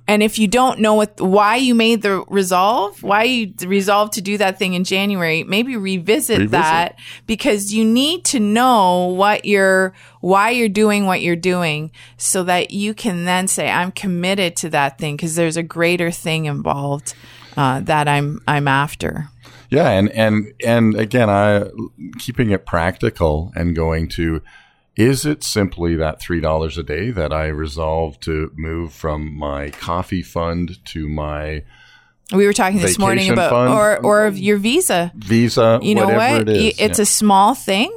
and 0.08 0.24
if 0.24 0.40
you 0.40 0.48
don't 0.48 0.80
know 0.80 0.94
what 0.94 1.20
why 1.20 1.58
you 1.58 1.76
made 1.76 2.02
the 2.02 2.24
resolve, 2.28 3.04
why 3.04 3.24
you 3.24 3.54
resolved 3.66 4.14
to 4.14 4.22
do 4.22 4.38
that 4.38 4.58
thing 4.58 4.74
in 4.74 4.84
January, 4.84 5.44
maybe 5.44 5.76
revisit, 5.76 6.40
Revisit. 6.40 6.52
that 6.52 7.00
because 7.26 7.74
you 7.74 7.84
need 7.84 8.24
to 8.26 8.40
know 8.40 9.08
what 9.08 9.46
you're 9.46 9.94
why 10.22 10.50
you're 10.52 10.70
doing 10.70 11.06
what 11.06 11.22
you're 11.22 11.36
doing 11.36 11.92
so 12.18 12.44
that 12.44 12.72
you 12.72 12.94
can 12.94 13.26
then 13.26 13.48
say 13.48 13.70
I'm 13.70 13.92
committed 13.92 14.56
to 14.58 14.70
that 14.70 14.98
thing 14.98 15.16
because 15.16 15.36
there's 15.36 15.58
a 15.58 15.64
greater 15.64 16.12
thing 16.12 16.46
involved 16.46 17.14
uh, 17.56 17.82
that 17.82 18.08
I'm 18.08 18.42
I'm 18.48 18.68
after. 18.68 19.30
Yeah, 19.70 19.90
and 19.90 20.10
and 20.12 20.54
and 20.66 20.96
again, 20.96 21.30
I 21.30 21.66
keeping 22.20 22.52
it 22.52 22.66
practical 22.66 23.52
and 23.56 23.76
going 23.76 24.08
to 24.10 24.42
is 24.98 25.26
it 25.26 25.44
simply 25.44 25.96
that 25.96 26.20
three 26.20 26.42
dollars 26.42 26.78
a 26.78 26.84
day 26.84 27.12
that 27.12 27.32
I 27.32 27.48
resolve 27.48 28.20
to 28.22 28.52
move 28.56 28.92
from 28.94 29.34
my 29.38 29.70
coffee 29.70 30.24
fund 30.24 30.84
to 30.86 31.08
my 31.08 31.64
We 32.34 32.46
were 32.46 32.54
talking 32.54 32.80
this 32.80 33.00
morning 33.00 33.30
about 33.32 33.52
fund. 33.52 33.74
or 33.74 34.00
or 34.04 34.28
your 34.30 34.58
visa. 34.58 35.12
Visa? 35.16 35.80
you 35.82 35.96
know 35.96 36.06
whatever 36.06 36.40
what? 36.40 36.50
It 36.50 36.58
is. 36.58 36.80
It's 36.80 37.00
yeah. 37.00 37.04
a 37.04 37.06
small 37.06 37.54
thing, 37.56 37.92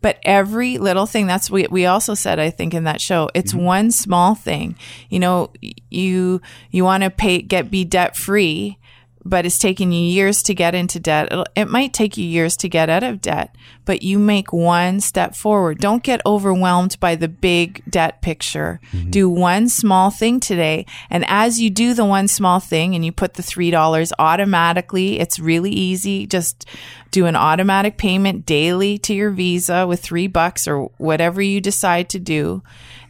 but 0.00 0.18
every 0.24 0.78
little 0.78 1.06
thing. 1.06 1.26
That's 1.26 1.50
what 1.50 1.70
we 1.70 1.86
also 1.86 2.14
said. 2.14 2.38
I 2.40 2.50
think 2.50 2.72
in 2.74 2.84
that 2.84 3.00
show, 3.00 3.28
it's 3.34 3.52
Mm-hmm. 3.52 3.64
one 3.64 3.90
small 3.90 4.34
thing. 4.34 4.74
You 5.10 5.20
know, 5.20 5.52
you 5.90 6.40
you 6.70 6.82
want 6.84 7.04
to 7.04 7.10
pay 7.10 7.42
get 7.42 7.70
be 7.70 7.84
debt 7.84 8.16
free, 8.16 8.78
but 9.24 9.46
it's 9.46 9.58
taking 9.58 9.92
you 9.92 10.00
years 10.00 10.42
to 10.44 10.54
get 10.54 10.74
into 10.74 11.00
debt. 11.00 11.28
It'll, 11.30 11.46
it 11.54 11.66
might 11.66 11.92
take 11.92 12.16
you 12.16 12.24
years 12.24 12.56
to 12.58 12.68
get 12.68 12.88
out 12.88 13.02
of 13.02 13.20
debt, 13.20 13.54
but 13.84 14.02
you 14.02 14.18
make 14.18 14.52
one 14.52 15.00
step 15.00 15.34
forward. 15.34 15.78
Don't 15.78 16.02
get 16.02 16.20
overwhelmed 16.24 16.98
by 17.00 17.14
the 17.14 17.28
big 17.28 17.82
debt 17.88 18.22
picture. 18.22 18.80
Mm-hmm. 18.92 19.10
Do 19.10 19.28
one 19.28 19.68
small 19.68 20.10
thing 20.10 20.40
today. 20.40 20.86
And 21.10 21.24
as 21.28 21.60
you 21.60 21.70
do 21.70 21.94
the 21.94 22.04
one 22.04 22.28
small 22.28 22.60
thing 22.60 22.94
and 22.94 23.04
you 23.04 23.12
put 23.12 23.34
the 23.34 23.42
$3 23.42 24.12
automatically, 24.18 25.18
it's 25.18 25.38
really 25.38 25.72
easy. 25.72 26.26
Just 26.26 26.66
do 27.10 27.26
an 27.26 27.36
automatic 27.36 27.96
payment 27.96 28.46
daily 28.46 28.98
to 28.98 29.14
your 29.14 29.30
Visa 29.30 29.86
with 29.86 30.00
three 30.00 30.26
bucks 30.26 30.68
or 30.68 30.90
whatever 30.98 31.42
you 31.42 31.60
decide 31.60 32.08
to 32.10 32.18
do. 32.18 32.62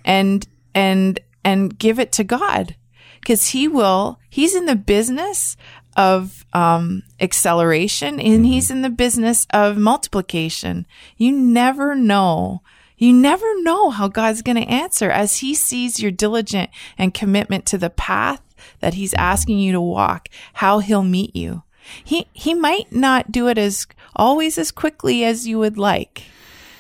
and 0.05 0.47
and 0.75 1.21
and 1.45 1.79
give 1.79 1.99
it 1.99 2.13
to 2.13 2.25
God 2.25 2.77
because 3.21 3.49
he 3.49 3.69
will 3.69 4.19
he's 4.29 4.55
in 4.55 4.67
the 4.67 4.77
business 4.77 5.57
of 5.99 6.47
um, 6.53 7.03
acceleration 7.21 8.21
and 8.21 8.47
he's 8.47 8.71
in 8.71 8.83
the 8.83 8.89
business 8.89 9.49
of 9.51 9.77
multiplication. 9.77 10.87
You 11.17 11.33
never 11.33 11.97
know. 11.97 12.63
You 12.97 13.13
never 13.13 13.61
know 13.63 13.91
how 13.91 14.07
god's 14.07 14.43
going 14.43 14.57
to 14.57 14.69
answer 14.69 15.11
as 15.11 15.39
he 15.39 15.55
sees 15.55 16.01
your 16.01 16.13
diligent 16.13 16.71
and 16.97 17.13
commitment 17.13 17.67
to 17.67 17.79
the 17.79 17.91
path 17.91 18.41
that 18.79 18.95
he's 18.95 19.13
asking 19.15 19.59
you 19.59 19.73
to 19.73 19.81
walk 19.81 20.29
how 20.55 20.79
he'll 20.79 21.03
meet 21.03 21.35
you. 21.35 21.65
He 22.05 22.27
he 22.33 22.55
might 22.55 22.93
not 22.93 23.33
do 23.33 23.49
it 23.49 23.59
as 23.59 23.87
always 24.15 24.57
as 24.57 24.71
quickly 24.71 25.25
as 25.25 25.49
you 25.49 25.59
would 25.59 25.79
like 25.79 26.25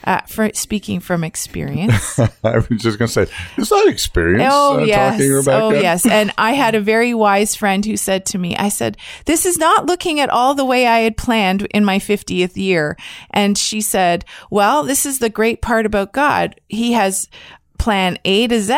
uh, 0.09 0.23
for 0.23 0.51
speaking 0.55 1.01
from 1.01 1.23
experience 1.23 2.18
I 2.42 2.57
was 2.57 2.66
just 2.79 2.99
going 2.99 3.09
to 3.09 3.27
say, 3.27 3.27
it's 3.59 3.71
not 3.71 3.87
experience 3.88 4.51
Oh 4.51 4.81
uh, 4.81 4.85
yes. 4.85 5.44
talking? 5.44 5.53
Oh 5.53 5.71
yes. 5.71 6.07
And 6.07 6.33
I 6.38 6.53
had 6.53 6.75
a 6.75 6.81
very 6.81 7.12
wise 7.12 7.55
friend 7.55 7.85
who 7.85 7.99
said 7.99 8.25
to 8.27 8.38
me, 8.38 8.57
I 8.57 8.71
said, 8.71 8.97
this 9.27 9.44
is 9.44 9.59
not 9.59 9.85
looking 9.85 10.18
at 10.18 10.31
all 10.31 10.55
the 10.55 10.64
way 10.64 10.87
I 10.87 11.01
had 11.01 11.18
planned 11.18 11.66
in 11.75 11.85
my 11.85 11.99
50th 11.99 12.57
year. 12.57 12.97
And 13.31 13.59
she 13.59 13.83
said, 13.83 14.25
well, 14.51 14.83
this 14.83 15.05
is 15.05 15.18
the 15.18 15.29
great 15.29 15.61
part 15.61 15.85
about 15.85 16.14
God. 16.14 16.59
He 16.68 16.92
has 16.92 17.29
plan 17.79 18.18
A 18.25 18.47
to 18.47 18.61
Z 18.62 18.73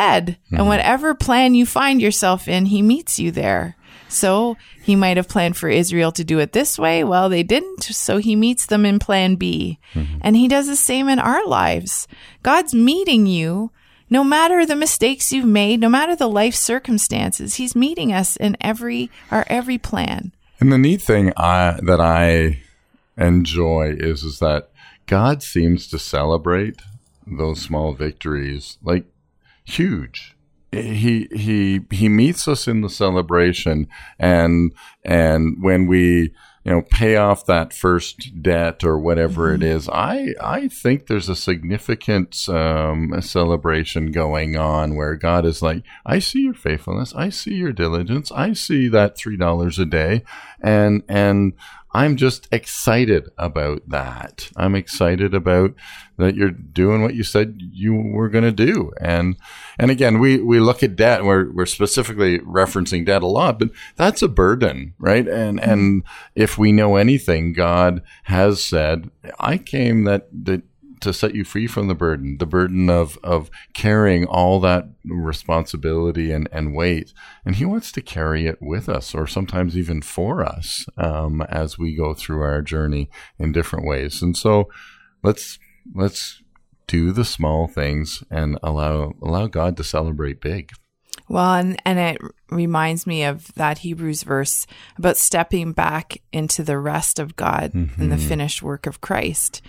and 0.51 0.67
whatever 0.67 1.15
plan 1.15 1.55
you 1.55 1.65
find 1.65 2.03
yourself 2.03 2.49
in, 2.49 2.67
he 2.67 2.83
meets 2.83 3.21
you 3.21 3.31
there. 3.31 3.77
So 4.11 4.57
he 4.83 4.97
might 4.97 5.17
have 5.17 5.29
planned 5.29 5.57
for 5.57 5.69
Israel 5.69 6.13
to 6.13 6.25
do 6.25 6.39
it 6.39 6.53
this 6.53 6.79
way. 6.79 7.05
Well, 7.05 7.29
they 7.29 7.43
didn't. 7.43 7.85
So 7.85 8.19
he 8.19 8.37
meets 8.37 8.67
them 8.67 8.85
in 8.85 8.99
plan 8.99 9.37
B. 9.37 9.79
Mm-hmm. 9.95 10.19
And 10.23 10.37
he 10.37 10.49
does 10.49 10.67
the 10.67 10.77
same 10.77 11.09
in 11.09 11.19
our 11.19 11.47
lives. 11.47 12.09
God's 12.43 12.75
meeting 12.75 13.27
you 13.27 13.71
no 14.11 14.25
matter 14.25 14.67
the 14.67 14.77
mistakes 14.77 15.33
you've 15.33 15.47
made, 15.47 15.79
no 15.79 15.89
matter 15.89 16.17
the 16.17 16.29
life 16.29 16.55
circumstances. 16.55 17.55
He's 17.55 17.77
meeting 17.77 18.13
us 18.13 18.37
in 18.37 18.57
every, 18.61 19.09
our 19.31 19.47
every 19.47 19.79
plan. 19.79 20.33
And 20.59 20.73
the 20.73 20.79
neat 20.79 21.01
thing 21.01 21.33
I, 21.37 21.79
that 21.85 22.01
I 22.01 22.63
enjoy 23.17 23.95
is 23.99 24.25
is 24.25 24.41
that 24.41 24.71
God 25.07 25.43
seems 25.43 25.87
to 25.89 25.99
celebrate 25.99 26.83
those 27.27 27.61
small 27.61 27.93
victories 27.93 28.79
like 28.83 29.05
huge. 29.65 30.37
He 30.73 31.27
he 31.33 31.81
he 31.91 32.09
meets 32.09 32.47
us 32.47 32.69
in 32.69 32.81
the 32.81 32.89
celebration, 32.89 33.89
and 34.21 34.73
and 35.05 35.57
when 35.61 35.89
we 35.89 36.33
you 36.65 36.73
know 36.73 36.83
pay 36.83 37.17
off 37.17 37.45
that 37.47 37.73
first 37.73 38.41
debt 38.41 38.85
or 38.85 38.97
whatever 38.97 39.53
it 39.53 39.65
is, 39.65 39.89
I 39.89 40.35
I 40.41 40.69
think 40.69 41.07
there's 41.07 41.29
a 41.29 41.35
significant 41.35 42.49
um, 42.49 43.21
celebration 43.21 44.13
going 44.13 44.57
on 44.57 44.95
where 44.95 45.17
God 45.17 45.45
is 45.45 45.61
like, 45.61 45.83
I 46.07 46.21
see 46.21 46.43
your 46.43 46.55
faithfulness, 46.55 47.13
I 47.17 47.31
see 47.31 47.55
your 47.55 47.73
diligence, 47.73 48.31
I 48.31 48.53
see 48.53 48.87
that 48.89 49.17
three 49.17 49.37
dollars 49.37 49.81
a 49.81 49.87
day, 49.87 50.23
and 50.61 51.03
and 51.09 51.55
I'm 51.93 52.17
just 52.17 52.47
excited 52.53 53.29
about 53.37 53.89
that. 53.89 54.51
I'm 54.57 54.75
excited 54.75 55.35
about 55.35 55.75
that 56.19 56.37
you're 56.37 56.51
doing 56.51 57.03
what 57.03 57.15
you 57.15 57.25
said 57.25 57.59
you 57.59 57.95
were 57.95 58.29
going 58.29 58.45
to 58.45 58.53
do. 58.53 58.93
And 59.01 59.37
and 59.79 59.91
again, 59.91 60.19
we 60.19 60.39
we 60.39 60.61
look 60.61 60.83
at 60.83 60.97
debt 60.97 61.25
we're 61.25 61.51
we're 61.53 61.67
specifically 61.67 62.39
referencing 62.41 63.05
debt 63.07 63.23
a 63.23 63.27
lot, 63.27 63.59
but 63.59 63.71
that's 63.97 64.23
a 64.23 64.29
burden, 64.29 64.95
right? 64.99 65.27
And 65.27 65.59
mm-hmm. 65.59 65.71
and 65.71 66.03
if 66.35 66.59
we 66.59 66.73
know 66.73 66.97
anything, 66.97 67.53
God 67.53 68.03
has 68.25 68.63
said, 68.63 69.11
I 69.41 69.59
came 69.59 70.05
that 70.05 70.29
that 70.45 70.63
to 71.01 71.13
set 71.13 71.35
you 71.35 71.45
free 71.45 71.67
from 71.67 71.89
the 71.89 71.95
burden, 71.95 72.39
the 72.39 72.47
burden 72.47 72.89
of 72.91 73.19
of 73.23 73.51
carrying 73.75 74.27
all 74.27 74.61
that 74.61 74.87
responsibility 75.05 76.33
and, 76.33 76.49
and 76.53 76.75
weight. 76.75 77.13
And 77.45 77.57
he 77.57 77.65
wants 77.65 77.93
to 77.93 78.03
carry 78.03 78.47
it 78.47 78.59
with 78.61 78.89
us 78.89 79.15
or 79.15 79.27
sometimes 79.27 79.77
even 79.77 80.03
for 80.03 80.45
us 80.45 80.87
um, 80.97 81.43
as 81.43 81.79
we 81.79 81.95
go 81.95 82.15
through 82.15 82.43
our 82.43 82.63
journey 82.63 83.11
in 83.39 83.53
different 83.53 83.87
ways. 83.87 84.23
And 84.23 84.37
so 84.37 84.69
let's 85.23 85.59
let's 85.95 86.43
do 86.87 87.13
the 87.13 87.25
small 87.25 87.69
things 87.69 88.23
and 88.31 88.59
allow 88.63 89.13
allow 89.23 89.47
God 89.47 89.77
to 89.77 89.85
celebrate 89.85 90.41
big. 90.41 90.73
Well, 91.29 91.55
and, 91.55 91.81
and 91.85 91.99
it 91.99 92.21
reminds 92.51 93.07
me 93.07 93.23
of 93.23 93.55
that 93.55 93.79
Hebrews 93.79 94.25
verse 94.25 94.67
about 94.99 95.17
stepping 95.17 95.73
back 95.73 96.21
into 96.33 96.65
the 96.65 96.79
rest 96.79 97.21
of 97.21 97.37
God 97.37 97.73
and 97.73 98.11
the 98.11 98.19
finished 98.19 98.65
work 98.65 98.87
of 98.87 99.01
Christ. 99.01 99.63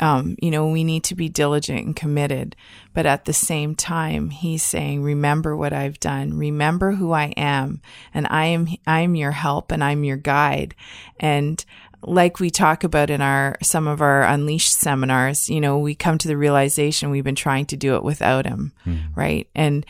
Um, 0.00 0.36
you 0.40 0.50
know, 0.50 0.68
we 0.68 0.84
need 0.84 1.04
to 1.04 1.14
be 1.14 1.28
diligent 1.28 1.84
and 1.84 1.96
committed, 1.96 2.56
but 2.92 3.06
at 3.06 3.24
the 3.24 3.32
same 3.32 3.74
time, 3.74 4.30
he's 4.30 4.62
saying, 4.62 5.02
remember 5.02 5.56
what 5.56 5.72
I've 5.72 6.00
done. 6.00 6.36
Remember 6.36 6.92
who 6.92 7.12
I 7.12 7.26
am 7.36 7.80
and 8.12 8.26
I 8.28 8.46
am, 8.46 8.68
I'm 8.86 9.14
your 9.14 9.30
help 9.30 9.70
and 9.70 9.82
I'm 9.84 10.02
your 10.02 10.16
guide. 10.16 10.74
And 11.20 11.64
like 12.02 12.40
we 12.40 12.50
talk 12.50 12.82
about 12.82 13.10
in 13.10 13.20
our, 13.20 13.56
some 13.62 13.86
of 13.86 14.00
our 14.00 14.22
unleashed 14.22 14.74
seminars, 14.74 15.48
you 15.48 15.60
know, 15.60 15.78
we 15.78 15.94
come 15.94 16.18
to 16.18 16.28
the 16.28 16.36
realization 16.36 17.10
we've 17.10 17.22
been 17.22 17.34
trying 17.34 17.66
to 17.66 17.76
do 17.76 17.94
it 17.94 18.02
without 18.02 18.44
him. 18.44 18.72
Right. 19.14 19.48
And, 19.54 19.86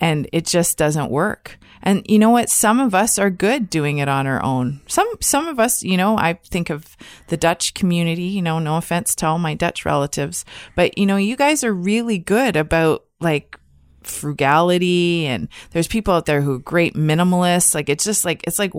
and 0.00 0.28
it 0.32 0.44
just 0.44 0.76
doesn't 0.76 1.10
work. 1.10 1.58
And 1.84 2.02
you 2.08 2.18
know 2.18 2.30
what? 2.30 2.48
Some 2.48 2.80
of 2.80 2.94
us 2.94 3.18
are 3.18 3.30
good 3.30 3.70
doing 3.70 3.98
it 3.98 4.08
on 4.08 4.26
our 4.26 4.42
own. 4.42 4.80
Some 4.88 5.08
some 5.20 5.46
of 5.46 5.60
us, 5.60 5.82
you 5.82 5.96
know, 5.96 6.16
I 6.18 6.32
think 6.32 6.70
of 6.70 6.96
the 7.28 7.36
Dutch 7.36 7.74
community, 7.74 8.24
you 8.24 8.42
know, 8.42 8.58
no 8.58 8.78
offense 8.78 9.14
to 9.16 9.26
all 9.26 9.38
my 9.38 9.54
Dutch 9.54 9.84
relatives, 9.84 10.44
but 10.74 10.98
you 10.98 11.04
know, 11.06 11.16
you 11.16 11.36
guys 11.36 11.62
are 11.62 11.74
really 11.74 12.18
good 12.18 12.56
about 12.56 13.04
like 13.20 13.60
frugality 14.02 15.26
and 15.26 15.48
there's 15.70 15.88
people 15.88 16.14
out 16.14 16.26
there 16.26 16.40
who 16.40 16.54
are 16.54 16.58
great 16.58 16.94
minimalists. 16.94 17.74
Like 17.74 17.90
it's 17.90 18.04
just 18.04 18.24
like 18.24 18.42
it's 18.46 18.58
like 18.58 18.72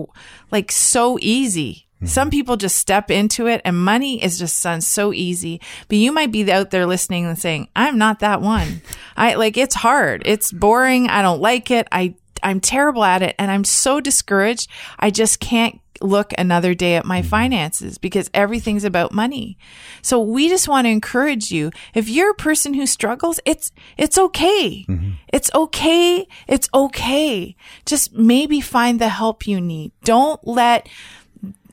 like 0.50 0.72
so 0.72 1.16
easy. 1.20 1.86
Mm-hmm. 1.96 2.06
Some 2.06 2.30
people 2.30 2.56
just 2.56 2.76
step 2.76 3.10
into 3.10 3.46
it 3.46 3.62
and 3.64 3.76
money 3.76 4.22
is 4.22 4.38
just 4.38 4.58
so 4.82 5.12
easy. 5.12 5.60
But 5.88 5.98
you 5.98 6.10
might 6.10 6.32
be 6.32 6.50
out 6.50 6.70
there 6.70 6.86
listening 6.86 7.24
and 7.24 7.38
saying, 7.38 7.68
I'm 7.76 7.98
not 7.98 8.18
that 8.18 8.42
one. 8.42 8.82
I 9.16 9.34
like 9.34 9.56
it's 9.56 9.76
hard. 9.76 10.22
It's 10.26 10.50
boring. 10.50 11.08
I 11.08 11.22
don't 11.22 11.40
like 11.40 11.70
it. 11.70 11.86
I 11.92 12.16
I'm 12.42 12.60
terrible 12.60 13.04
at 13.04 13.22
it 13.22 13.34
and 13.38 13.50
I'm 13.50 13.64
so 13.64 14.00
discouraged. 14.00 14.70
I 14.98 15.10
just 15.10 15.40
can't 15.40 15.80
look 16.02 16.32
another 16.36 16.74
day 16.74 16.96
at 16.96 17.04
my 17.04 17.20
mm-hmm. 17.20 17.28
finances 17.28 17.98
because 17.98 18.30
everything's 18.34 18.84
about 18.84 19.12
money. 19.12 19.58
So 20.02 20.20
we 20.20 20.48
just 20.48 20.68
want 20.68 20.86
to 20.86 20.90
encourage 20.90 21.50
you. 21.50 21.70
If 21.94 22.08
you're 22.08 22.30
a 22.30 22.34
person 22.34 22.74
who 22.74 22.86
struggles, 22.86 23.40
it's, 23.44 23.72
it's 23.96 24.18
okay. 24.18 24.84
Mm-hmm. 24.88 25.12
It's 25.32 25.50
okay. 25.54 26.26
It's 26.46 26.68
okay. 26.74 27.56
Just 27.84 28.12
maybe 28.12 28.60
find 28.60 29.00
the 29.00 29.08
help 29.08 29.46
you 29.46 29.60
need. 29.60 29.92
Don't 30.04 30.44
let, 30.46 30.88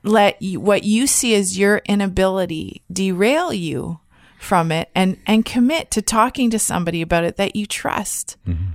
let 0.04 0.42
you, 0.42 0.60
what 0.60 0.84
you 0.84 1.08
see 1.08 1.36
as 1.36 1.58
your 1.58 1.82
inability 1.86 2.84
derail 2.92 3.54
you 3.54 4.00
from 4.40 4.72
it 4.72 4.90
and, 4.94 5.18
and 5.26 5.46
commit 5.46 5.90
to 5.92 6.02
talking 6.02 6.50
to 6.50 6.60
somebody 6.60 7.02
about 7.02 7.24
it 7.24 7.38
that 7.38 7.56
you 7.56 7.66
trust. 7.66 8.38
Mm-hmm. 8.48 8.72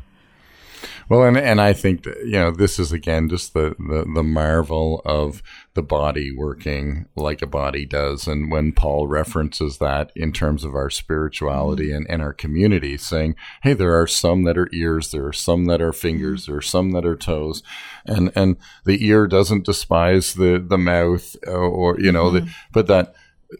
Well, 1.08 1.24
and 1.24 1.38
and 1.38 1.60
I 1.60 1.72
think 1.72 2.02
that, 2.04 2.18
you 2.24 2.32
know 2.32 2.50
this 2.50 2.78
is 2.78 2.92
again 2.92 3.28
just 3.30 3.54
the, 3.54 3.74
the 3.78 4.04
the 4.14 4.22
marvel 4.22 5.00
of 5.06 5.42
the 5.72 5.82
body 5.82 6.30
working 6.36 7.06
like 7.16 7.40
a 7.40 7.46
body 7.46 7.86
does, 7.86 8.26
and 8.26 8.50
when 8.50 8.72
Paul 8.72 9.06
references 9.06 9.78
that 9.78 10.12
in 10.14 10.32
terms 10.32 10.64
of 10.64 10.74
our 10.74 10.90
spirituality 10.90 11.88
mm-hmm. 11.88 11.96
and, 11.96 12.10
and 12.10 12.22
our 12.22 12.34
community, 12.34 12.98
saying, 12.98 13.36
"Hey, 13.62 13.72
there 13.72 13.98
are 13.98 14.06
some 14.06 14.42
that 14.44 14.58
are 14.58 14.68
ears, 14.72 15.10
there 15.10 15.26
are 15.26 15.32
some 15.32 15.64
that 15.64 15.80
are 15.80 15.94
fingers, 15.94 16.42
mm-hmm. 16.42 16.52
there 16.52 16.58
are 16.58 16.62
some 16.62 16.90
that 16.92 17.06
are 17.06 17.16
toes," 17.16 17.62
and 18.04 18.30
and 18.34 18.56
the 18.84 19.06
ear 19.06 19.26
doesn't 19.26 19.64
despise 19.64 20.34
the 20.34 20.58
the 20.58 20.78
mouth, 20.78 21.36
or, 21.46 21.64
or 21.94 22.00
you 22.00 22.12
know, 22.12 22.30
the, 22.30 22.40
mm-hmm. 22.40 22.50
but 22.72 22.86
that 22.88 23.14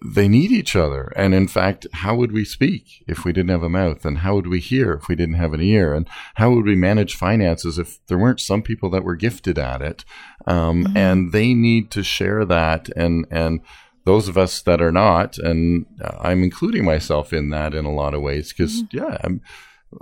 they 0.05 0.29
need 0.29 0.51
each 0.51 0.77
other. 0.77 1.12
And 1.16 1.35
in 1.35 1.48
fact, 1.48 1.87
how 1.92 2.14
would 2.14 2.33
we 2.33 2.44
speak 2.44 3.05
if 3.07 3.24
we 3.24 3.33
didn't 3.33 3.51
have 3.51 3.62
a 3.62 3.70
mouth? 3.70 4.05
And 4.05 4.18
how 4.18 4.35
would 4.35 4.46
we 4.46 4.61
hear 4.61 4.92
if 4.92 5.09
we 5.09 5.14
didn't 5.14 5.37
have 5.37 5.55
an 5.55 5.62
ear? 5.62 5.94
And 5.94 6.07
how 6.35 6.51
would 6.51 6.66
we 6.66 6.77
manage 6.77 7.16
finances 7.16 7.79
if 7.79 7.98
there 8.07 8.18
weren't 8.18 8.40
some 8.40 8.62
people 8.62 8.90
that 8.90 9.05
were 9.05 9.16
gifted 9.16 9.59
at 9.59 9.81
it? 9.81 10.05
Um, 10.46 10.85
mm-hmm. 10.85 10.96
And 10.96 11.33
they 11.33 11.55
need 11.55 11.90
to 11.92 12.03
share 12.03 12.44
that. 12.44 12.90
And, 12.96 13.27
and 13.31 13.61
those 14.05 14.29
of 14.29 14.37
us 14.37 14.61
that 14.62 14.83
are 14.83 14.92
not, 14.92 15.38
and 15.38 15.87
uh, 16.03 16.18
I'm 16.20 16.42
including 16.42 16.85
myself 16.85 17.33
in 17.33 17.48
that 17.51 17.74
in 17.74 17.85
a 17.85 17.94
lot 17.94 18.14
of 18.14 18.22
ways, 18.22 18.53
because, 18.53 18.83
mm-hmm. 18.83 18.98
yeah, 18.98 19.18
I'm, 19.24 19.40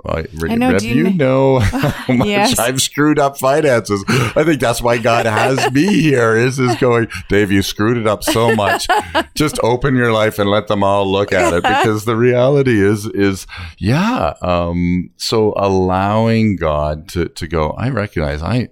I, 0.05 0.25
I 0.49 0.55
know, 0.55 0.71
Reb, 0.73 0.81
do 0.81 0.87
you, 0.87 1.07
you 1.07 1.13
know 1.13 1.59
how 1.59 2.13
much 2.13 2.27
Yes. 2.27 2.59
I've 2.59 2.81
screwed 2.81 3.19
up 3.19 3.37
finances. 3.37 4.03
I 4.07 4.43
think 4.43 4.59
that's 4.59 4.81
why 4.81 4.97
God 4.97 5.25
has 5.25 5.71
me 5.71 6.01
here. 6.01 6.35
Is 6.35 6.59
is 6.59 6.75
going, 6.75 7.07
Dave? 7.29 7.51
You 7.51 7.61
screwed 7.61 7.97
it 7.97 8.05
up 8.05 8.23
so 8.23 8.53
much. 8.53 8.87
Just 9.35 9.59
open 9.63 9.95
your 9.95 10.11
life 10.11 10.39
and 10.39 10.49
let 10.49 10.67
them 10.67 10.83
all 10.83 11.09
look 11.09 11.31
at 11.31 11.53
it, 11.53 11.63
because 11.63 12.03
the 12.05 12.17
reality 12.17 12.81
is 12.81 13.05
is 13.05 13.47
yeah. 13.77 14.33
Um, 14.41 15.11
so 15.15 15.53
allowing 15.55 16.57
God 16.57 17.07
to 17.09 17.29
to 17.29 17.47
go, 17.47 17.71
I 17.71 17.89
recognize 17.89 18.43
I 18.43 18.67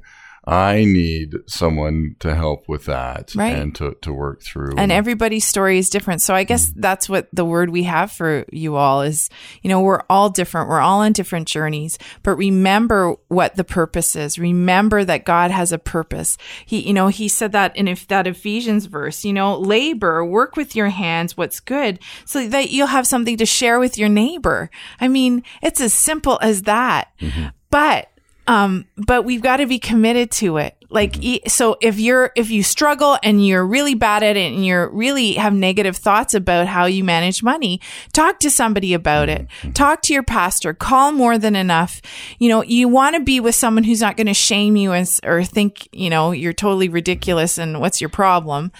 I 0.47 0.85
need 0.85 1.33
someone 1.47 2.15
to 2.19 2.35
help 2.35 2.69
with 2.69 2.85
that 2.85 3.33
Right. 3.35 3.55
and 3.55 3.73
to, 3.75 3.95
to 4.01 4.13
work 4.13 4.43
through. 4.43 4.75
and 4.77 4.91
everybody's 4.91 5.45
story 5.45 5.79
is 5.79 5.89
different. 5.89 6.21
So 6.21 6.35
I 6.35 6.43
guess 6.43 6.69
mm-hmm. 6.69 6.81
that's 6.81 7.09
what 7.09 7.27
the 7.33 7.45
word 7.45 7.69
we 7.71 7.83
have 7.83 8.11
for 8.11 8.45
you 8.51 8.75
all 8.75 9.01
is, 9.01 9.29
you 9.63 9.69
know, 9.69 9.81
we're 9.81 10.03
all 10.09 10.29
different. 10.29 10.69
We're 10.69 10.81
all 10.81 11.01
on 11.01 11.13
different 11.13 11.47
journeys, 11.47 11.97
but 12.21 12.35
remember 12.35 13.15
what 13.27 13.55
the 13.55 13.63
purpose 13.63 14.15
is. 14.15 14.37
Remember 14.37 15.03
that 15.03 15.25
God 15.25 15.51
has 15.51 15.71
a 15.71 15.79
purpose. 15.79 16.37
He, 16.65 16.87
you 16.87 16.93
know, 16.93 17.07
he 17.07 17.27
said 17.27 17.51
that 17.53 17.75
in 17.75 17.87
if 17.87 18.07
that 18.07 18.27
Ephesians 18.27 18.85
verse, 18.85 19.25
you 19.25 19.33
know, 19.33 19.57
labor, 19.57 20.23
work 20.23 20.55
with 20.55 20.75
your 20.75 20.89
hands 20.89 21.35
what's 21.35 21.59
good 21.59 21.99
so 22.25 22.47
that 22.47 22.69
you'll 22.69 22.87
have 22.87 23.07
something 23.07 23.37
to 23.37 23.45
share 23.45 23.79
with 23.79 23.97
your 23.97 24.09
neighbor. 24.09 24.69
I 24.99 25.07
mean, 25.07 25.43
it's 25.63 25.81
as 25.81 25.93
simple 25.93 26.37
as 26.41 26.63
that. 26.63 27.09
Mm-hmm. 27.19 27.47
But 27.69 28.09
um 28.47 28.85
but 28.97 29.25
we've 29.25 29.41
got 29.41 29.57
to 29.57 29.65
be 29.65 29.79
committed 29.79 30.31
to 30.31 30.57
it. 30.57 30.75
Like 30.89 31.21
e- 31.21 31.41
so 31.47 31.77
if 31.81 31.99
you're 31.99 32.31
if 32.35 32.49
you 32.49 32.63
struggle 32.63 33.17
and 33.23 33.45
you're 33.45 33.65
really 33.65 33.95
bad 33.95 34.23
at 34.23 34.37
it 34.37 34.53
and 34.53 34.65
you're 34.65 34.89
really 34.89 35.33
have 35.33 35.53
negative 35.53 35.97
thoughts 35.97 36.33
about 36.33 36.67
how 36.67 36.85
you 36.85 37.03
manage 37.03 37.43
money 37.43 37.81
talk 38.13 38.39
to 38.39 38.49
somebody 38.49 38.93
about 38.93 39.27
it. 39.29 39.47
Talk 39.73 40.01
to 40.03 40.13
your 40.13 40.23
pastor. 40.23 40.73
Call 40.73 41.11
more 41.11 41.37
than 41.37 41.55
enough. 41.55 42.01
You 42.39 42.49
know 42.49 42.63
you 42.63 42.87
want 42.87 43.15
to 43.15 43.21
be 43.21 43.39
with 43.39 43.55
someone 43.55 43.83
who's 43.83 44.01
not 44.01 44.15
going 44.17 44.27
to 44.27 44.33
shame 44.33 44.75
you 44.75 44.91
and, 44.91 45.07
or 45.23 45.43
think 45.43 45.89
you 45.91 46.09
know 46.09 46.31
you're 46.31 46.53
totally 46.53 46.87
ridiculous 46.89 47.57
and 47.57 47.79
what's 47.81 47.99
your 47.99 48.09
problem. 48.09 48.71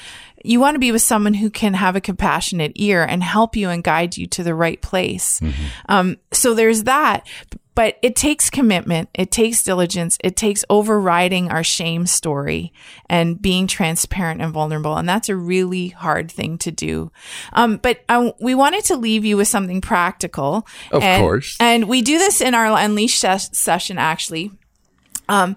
You 0.44 0.60
want 0.60 0.76
to 0.76 0.80
be 0.80 0.92
with 0.92 1.02
someone 1.02 1.34
who 1.34 1.50
can 1.50 1.74
have 1.74 1.96
a 1.96 2.02
compassionate 2.02 2.74
ear 2.76 3.04
and 3.04 3.24
help 3.24 3.56
you 3.56 3.70
and 3.70 3.84
guide 3.84 4.16
you 4.16 4.28
to 4.28 4.44
the 4.44 4.54
right 4.54 4.80
place. 4.80 5.42
Um, 5.90 6.18
so 6.32 6.54
there's 6.54 6.84
that. 6.84 7.28
But 7.76 7.98
it 8.02 8.16
takes 8.16 8.50
commitment. 8.50 9.10
It 9.14 9.32
takes 9.32 9.62
diligence. 9.62 10.18
It 10.24 10.38
takes 10.38 10.64
overriding 10.70 11.52
our 11.52 11.64
shame 11.64 12.06
story 12.08 12.72
and 13.10 13.42
being 13.42 13.68
transparent 13.68 14.42
and 14.42 14.54
vulnerable. 14.54 14.96
And 14.96 15.08
that's 15.08 15.28
a 15.28 15.36
really 15.36 15.90
hard 15.90 16.32
thing 16.32 16.58
to 16.60 16.72
do. 16.72 17.12
Um, 17.52 17.78
but 17.78 18.00
um, 18.08 18.32
we 18.40 18.56
wanted 18.56 18.86
to 18.86 18.96
leave 18.96 19.26
you 19.26 19.36
with 19.36 19.50
something 19.50 19.82
practical. 19.82 20.66
Of 20.92 21.04
And- 21.04 21.22
course. 21.22 21.58
And 21.60 21.90
we 21.90 22.02
do 22.02 22.18
this 22.18 22.40
in 22.40 22.56
our 22.56 22.78
Unleash 22.82 23.18
ses- 23.20 23.56
session, 23.58 23.98
actually. 23.98 24.52
Um, 25.28 25.56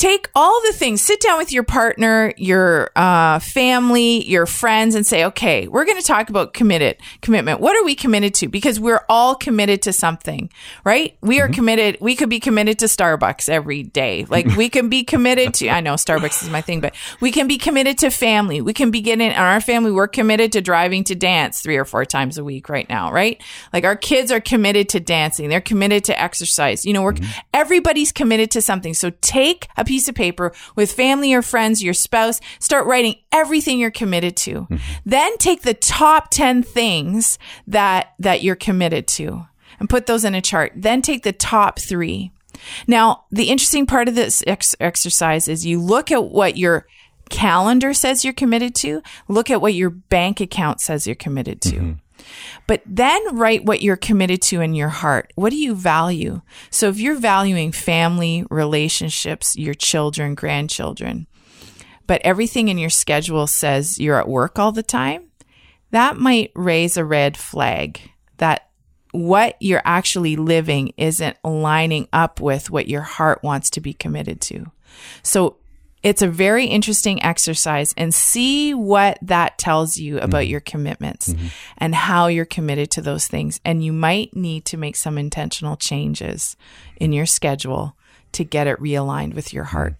take 0.00 0.30
all 0.34 0.62
the 0.62 0.72
things 0.72 1.02
sit 1.02 1.20
down 1.20 1.36
with 1.36 1.52
your 1.52 1.62
partner 1.62 2.32
your 2.38 2.90
uh, 2.96 3.38
family 3.38 4.26
your 4.26 4.46
friends 4.46 4.94
and 4.94 5.06
say 5.06 5.26
okay 5.26 5.68
we're 5.68 5.84
going 5.84 6.00
to 6.00 6.06
talk 6.06 6.30
about 6.30 6.54
committed 6.54 6.96
commitment. 7.20 7.60
What 7.60 7.76
are 7.76 7.84
we 7.84 7.94
committed 7.94 8.34
to? 8.36 8.48
Because 8.48 8.80
we're 8.80 9.04
all 9.08 9.34
committed 9.34 9.82
to 9.82 9.92
something 9.92 10.50
right? 10.84 11.16
We 11.20 11.40
are 11.40 11.48
committed 11.48 11.98
we 12.00 12.16
could 12.16 12.30
be 12.30 12.40
committed 12.40 12.78
to 12.78 12.86
starbucks 12.86 13.48
every 13.48 13.82
day. 13.82 14.24
Like 14.28 14.46
we 14.56 14.68
can 14.68 14.88
be 14.88 15.04
committed 15.04 15.54
to 15.54 15.68
i 15.68 15.80
know 15.80 15.94
starbucks 15.94 16.42
is 16.42 16.48
my 16.48 16.62
thing 16.62 16.80
but 16.80 16.94
we 17.20 17.30
can 17.30 17.46
be 17.46 17.58
committed 17.58 17.98
to 17.98 18.10
family. 18.10 18.60
We 18.60 18.72
can 18.72 18.90
be 18.90 19.00
getting 19.00 19.26
in 19.26 19.32
our 19.32 19.60
family 19.60 19.92
we're 19.92 20.08
committed 20.08 20.52
to 20.52 20.60
driving 20.60 21.04
to 21.04 21.14
dance 21.14 21.60
three 21.60 21.76
or 21.76 21.84
four 21.84 22.04
times 22.04 22.38
a 22.38 22.44
week 22.44 22.68
right 22.68 22.88
now 22.88 23.12
right? 23.12 23.42
Like 23.72 23.84
our 23.84 23.96
kids 23.96 24.32
are 24.32 24.40
committed 24.40 24.88
to 24.90 25.00
dancing. 25.00 25.48
They're 25.48 25.60
committed 25.60 26.04
to 26.04 26.20
exercise. 26.20 26.86
You 26.86 26.94
know 26.94 27.02
we're 27.02 27.16
everybody's 27.52 28.12
committed 28.12 28.50
to 28.52 28.62
something. 28.62 28.94
So 28.94 29.10
take 29.20 29.68
a 29.76 29.84
piece 29.90 30.08
of 30.08 30.14
paper 30.14 30.52
with 30.76 30.92
family 30.92 31.34
or 31.34 31.42
friends 31.42 31.82
your 31.82 31.92
spouse 31.92 32.40
start 32.60 32.86
writing 32.86 33.16
everything 33.32 33.80
you're 33.80 33.90
committed 33.90 34.36
to. 34.36 34.52
Mm-hmm. 34.52 34.76
Then 35.04 35.36
take 35.38 35.62
the 35.62 35.74
top 35.74 36.30
10 36.30 36.62
things 36.62 37.40
that 37.66 38.14
that 38.20 38.40
you're 38.44 38.54
committed 38.54 39.08
to 39.08 39.46
and 39.80 39.90
put 39.90 40.06
those 40.06 40.24
in 40.24 40.36
a 40.36 40.40
chart. 40.40 40.72
Then 40.76 41.02
take 41.02 41.24
the 41.24 41.32
top 41.32 41.80
3 41.80 42.30
now 42.86 43.24
the 43.30 43.48
interesting 43.48 43.86
part 43.86 44.08
of 44.08 44.14
this 44.14 44.44
ex- 44.46 44.76
exercise 44.78 45.48
is 45.48 45.66
you 45.66 45.80
look 45.80 46.10
at 46.12 46.26
what 46.26 46.56
your 46.56 46.86
calendar 47.30 47.94
says 47.94 48.24
you're 48.24 48.34
committed 48.34 48.74
to. 48.76 49.02
Look 49.28 49.50
at 49.50 49.60
what 49.60 49.74
your 49.74 49.90
bank 49.90 50.40
account 50.40 50.80
says 50.80 51.06
you're 51.06 51.16
committed 51.16 51.60
to 51.62 51.76
mm-hmm. 51.76 51.92
But 52.66 52.82
then 52.86 53.36
write 53.36 53.64
what 53.64 53.82
you're 53.82 53.96
committed 53.96 54.42
to 54.42 54.60
in 54.60 54.74
your 54.74 54.88
heart. 54.88 55.32
What 55.34 55.50
do 55.50 55.56
you 55.56 55.74
value? 55.74 56.42
So 56.70 56.88
if 56.88 56.98
you're 56.98 57.16
valuing 57.16 57.72
family, 57.72 58.44
relationships, 58.50 59.56
your 59.56 59.74
children, 59.74 60.34
grandchildren, 60.34 61.26
but 62.06 62.20
everything 62.24 62.68
in 62.68 62.78
your 62.78 62.90
schedule 62.90 63.46
says 63.46 63.98
you're 64.00 64.18
at 64.18 64.28
work 64.28 64.58
all 64.58 64.72
the 64.72 64.82
time, 64.82 65.30
that 65.90 66.16
might 66.16 66.52
raise 66.54 66.96
a 66.96 67.04
red 67.04 67.36
flag 67.36 68.00
that 68.38 68.68
what 69.12 69.56
you're 69.60 69.82
actually 69.84 70.36
living 70.36 70.92
isn't 70.96 71.36
lining 71.44 72.08
up 72.12 72.40
with 72.40 72.70
what 72.70 72.88
your 72.88 73.02
heart 73.02 73.42
wants 73.42 73.70
to 73.70 73.80
be 73.80 73.92
committed 73.92 74.40
to. 74.40 74.66
So 75.22 75.59
it's 76.02 76.22
a 76.22 76.28
very 76.28 76.66
interesting 76.66 77.22
exercise 77.22 77.94
and 77.96 78.14
see 78.14 78.72
what 78.72 79.18
that 79.22 79.58
tells 79.58 79.98
you 79.98 80.18
about 80.18 80.42
mm-hmm. 80.42 80.50
your 80.50 80.60
commitments 80.60 81.28
mm-hmm. 81.28 81.46
and 81.78 81.94
how 81.94 82.26
you're 82.26 82.44
committed 82.44 82.90
to 82.92 83.02
those 83.02 83.26
things. 83.26 83.60
And 83.64 83.84
you 83.84 83.92
might 83.92 84.34
need 84.34 84.64
to 84.66 84.76
make 84.76 84.96
some 84.96 85.18
intentional 85.18 85.76
changes 85.76 86.56
in 86.96 87.12
your 87.12 87.26
schedule 87.26 87.96
to 88.32 88.44
get 88.44 88.66
it 88.66 88.80
realigned 88.80 89.34
with 89.34 89.52
your 89.52 89.64
mm-hmm. 89.64 89.76
heart. 89.76 89.94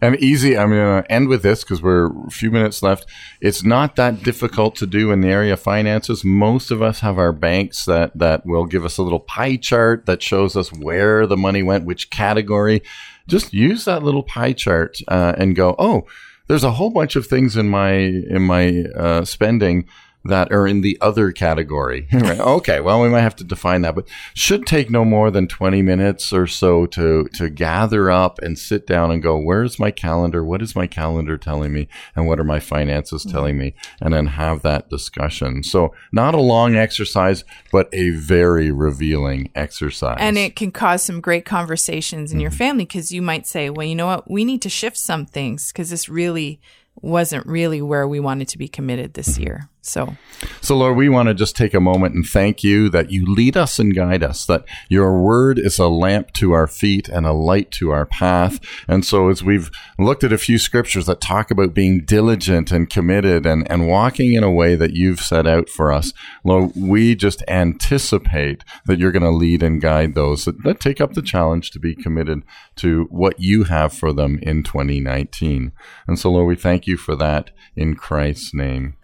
And 0.00 0.16
easy, 0.16 0.56
I'm 0.56 0.70
going 0.70 1.02
to 1.02 1.12
end 1.12 1.28
with 1.28 1.42
this 1.42 1.62
because 1.62 1.82
we're 1.82 2.06
a 2.26 2.30
few 2.30 2.50
minutes 2.50 2.82
left. 2.82 3.06
It's 3.40 3.62
not 3.62 3.96
that 3.96 4.22
difficult 4.22 4.74
to 4.76 4.86
do 4.86 5.10
in 5.12 5.20
the 5.20 5.28
area 5.28 5.52
of 5.52 5.60
finances. 5.60 6.24
Most 6.24 6.70
of 6.70 6.82
us 6.82 7.00
have 7.00 7.18
our 7.18 7.32
banks 7.32 7.84
that, 7.84 8.16
that 8.18 8.44
will 8.44 8.66
give 8.66 8.84
us 8.84 8.98
a 8.98 9.02
little 9.02 9.20
pie 9.20 9.56
chart 9.56 10.06
that 10.06 10.22
shows 10.22 10.56
us 10.56 10.72
where 10.72 11.26
the 11.26 11.36
money 11.36 11.62
went, 11.62 11.84
which 11.84 12.10
category. 12.10 12.82
Just 13.28 13.52
use 13.52 13.84
that 13.84 14.02
little 14.02 14.24
pie 14.24 14.52
chart 14.52 14.98
uh, 15.08 15.34
and 15.38 15.54
go, 15.54 15.76
oh, 15.78 16.06
there's 16.48 16.64
a 16.64 16.72
whole 16.72 16.90
bunch 16.90 17.16
of 17.16 17.26
things 17.26 17.56
in 17.56 17.68
my 17.68 17.92
in 17.92 18.42
my 18.42 18.84
uh, 18.96 19.24
spending 19.24 19.86
that 20.24 20.52
are 20.52 20.66
in 20.66 20.80
the 20.80 20.98
other 21.00 21.32
category. 21.32 22.08
Right? 22.22 22.38
okay, 22.38 22.78
well, 22.78 23.02
we 23.02 23.08
might 23.08 23.22
have 23.22 23.34
to 23.36 23.44
define 23.44 23.82
that, 23.82 23.96
but 23.96 24.06
should 24.32 24.64
take 24.64 24.90
no 24.90 25.04
more 25.04 25.32
than 25.32 25.48
20 25.48 25.82
minutes 25.82 26.32
or 26.32 26.46
so 26.46 26.86
to, 26.86 27.26
to 27.34 27.50
gather 27.50 28.12
up 28.12 28.38
and 28.40 28.56
sit 28.56 28.86
down 28.86 29.10
and 29.10 29.20
go, 29.20 29.36
where's 29.36 29.80
my 29.80 29.90
calendar? 29.90 30.44
What 30.44 30.62
is 30.62 30.76
my 30.76 30.86
calendar 30.86 31.36
telling 31.36 31.72
me? 31.72 31.88
And 32.14 32.28
what 32.28 32.38
are 32.38 32.44
my 32.44 32.60
finances 32.60 33.22
mm-hmm. 33.22 33.32
telling 33.32 33.58
me? 33.58 33.74
And 34.00 34.14
then 34.14 34.26
have 34.26 34.62
that 34.62 34.88
discussion. 34.88 35.64
So 35.64 35.94
not 36.12 36.34
a 36.34 36.40
long 36.40 36.76
exercise, 36.76 37.44
but 37.72 37.88
a 37.92 38.10
very 38.10 38.70
revealing 38.70 39.50
exercise. 39.56 40.18
And 40.20 40.38
it 40.38 40.54
can 40.54 40.70
cause 40.70 41.02
some 41.02 41.20
great 41.20 41.44
conversations 41.44 42.32
in 42.32 42.38
your 42.38 42.50
mm-hmm. 42.50 42.58
family 42.58 42.84
because 42.84 43.10
you 43.10 43.22
might 43.22 43.48
say, 43.48 43.68
well, 43.68 43.86
you 43.86 43.96
know 43.96 44.06
what? 44.06 44.30
We 44.30 44.44
need 44.44 44.62
to 44.62 44.68
shift 44.68 44.96
some 44.96 45.26
things 45.26 45.72
because 45.72 45.90
this 45.90 46.08
really 46.08 46.60
wasn't 47.00 47.46
really 47.46 47.82
where 47.82 48.06
we 48.06 48.20
wanted 48.20 48.48
to 48.48 48.58
be 48.58 48.68
committed 48.68 49.14
this 49.14 49.32
mm-hmm. 49.32 49.42
year. 49.42 49.68
So 49.84 50.16
So, 50.60 50.76
Lord, 50.76 50.96
we 50.96 51.08
want 51.08 51.26
to 51.26 51.34
just 51.34 51.56
take 51.56 51.74
a 51.74 51.80
moment 51.80 52.14
and 52.14 52.24
thank 52.24 52.62
you 52.62 52.88
that 52.90 53.10
you 53.10 53.26
lead 53.26 53.56
us 53.56 53.80
and 53.80 53.94
guide 53.94 54.22
us, 54.22 54.46
that 54.46 54.64
your 54.88 55.20
word 55.20 55.58
is 55.58 55.80
a 55.80 55.88
lamp 55.88 56.32
to 56.34 56.52
our 56.52 56.68
feet 56.68 57.08
and 57.08 57.26
a 57.26 57.32
light 57.32 57.72
to 57.72 57.90
our 57.90 58.06
path. 58.06 58.60
And 58.86 59.04
so, 59.04 59.28
as 59.28 59.42
we've 59.42 59.72
looked 59.98 60.22
at 60.22 60.32
a 60.32 60.38
few 60.38 60.58
scriptures 60.58 61.06
that 61.06 61.20
talk 61.20 61.50
about 61.50 61.74
being 61.74 62.04
diligent 62.04 62.70
and 62.70 62.88
committed 62.88 63.44
and, 63.44 63.68
and 63.68 63.88
walking 63.88 64.34
in 64.34 64.44
a 64.44 64.52
way 64.52 64.76
that 64.76 64.92
you've 64.92 65.20
set 65.20 65.48
out 65.48 65.68
for 65.68 65.90
us, 65.90 66.12
Lord, 66.44 66.70
we 66.76 67.16
just 67.16 67.42
anticipate 67.48 68.62
that 68.86 69.00
you're 69.00 69.10
going 69.10 69.22
to 69.24 69.30
lead 69.30 69.64
and 69.64 69.80
guide 69.80 70.14
those 70.14 70.44
that, 70.44 70.62
that 70.62 70.78
take 70.78 71.00
up 71.00 71.14
the 71.14 71.22
challenge 71.22 71.72
to 71.72 71.80
be 71.80 71.96
committed 71.96 72.44
to 72.76 73.08
what 73.10 73.40
you 73.40 73.64
have 73.64 73.92
for 73.92 74.12
them 74.12 74.38
in 74.42 74.62
2019. 74.62 75.72
And 76.06 76.18
so, 76.20 76.30
Lord, 76.30 76.46
we 76.46 76.56
thank 76.56 76.86
you 76.86 76.96
for 76.96 77.16
that 77.16 77.50
in 77.74 77.96
Christ's 77.96 78.54
name. 78.54 78.96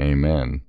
Amen. 0.00 0.62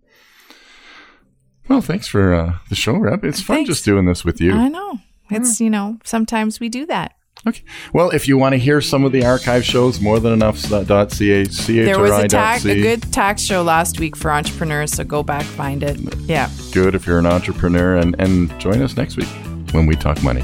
Well, 1.67 1.81
thanks 1.81 2.07
for 2.07 2.33
uh, 2.33 2.57
the 2.69 2.75
show, 2.75 2.95
Reb. 2.95 3.25
It's 3.25 3.41
fun 3.41 3.57
Thanks. 3.57 3.69
just 3.69 3.85
doing 3.85 4.05
this 4.05 4.23
with 4.23 4.39
you. 4.39 4.53
I 4.53 4.67
know 4.67 4.99
it's, 5.31 5.59
you 5.59 5.69
know, 5.69 5.97
sometimes 6.03 6.59
we 6.59 6.69
do 6.69 6.85
that. 6.85 7.13
Okay. 7.47 7.63
Well, 7.93 8.09
if 8.09 8.27
you 8.27 8.37
want 8.37 8.53
to 8.53 8.57
hear 8.57 8.81
some 8.81 9.03
of 9.03 9.11
the 9.11 9.23
archive 9.23 9.63
shows, 9.63 9.99
more 9.99 10.19
than 10.19 10.33
enough.ch, 10.33 10.69
There 10.69 11.99
was 11.99 12.11
a, 12.11 12.27
tax, 12.27 12.65
a 12.65 12.81
good 12.81 13.13
tax 13.13 13.41
show 13.41 13.61
last 13.61 13.99
week 13.99 14.15
for 14.15 14.31
entrepreneurs, 14.31 14.93
so 14.93 15.03
go 15.03 15.21
back, 15.21 15.43
find 15.43 15.83
it. 15.83 15.99
Yeah. 16.21 16.49
good 16.71 16.95
if 16.95 17.05
you're 17.05 17.19
an 17.19 17.27
entrepreneur, 17.27 17.97
and, 17.97 18.15
and 18.19 18.57
join 18.59 18.81
us 18.81 18.97
next 18.97 19.17
week 19.17 19.27
when 19.71 19.85
we 19.85 19.95
talk 19.95 20.21
money. 20.23 20.43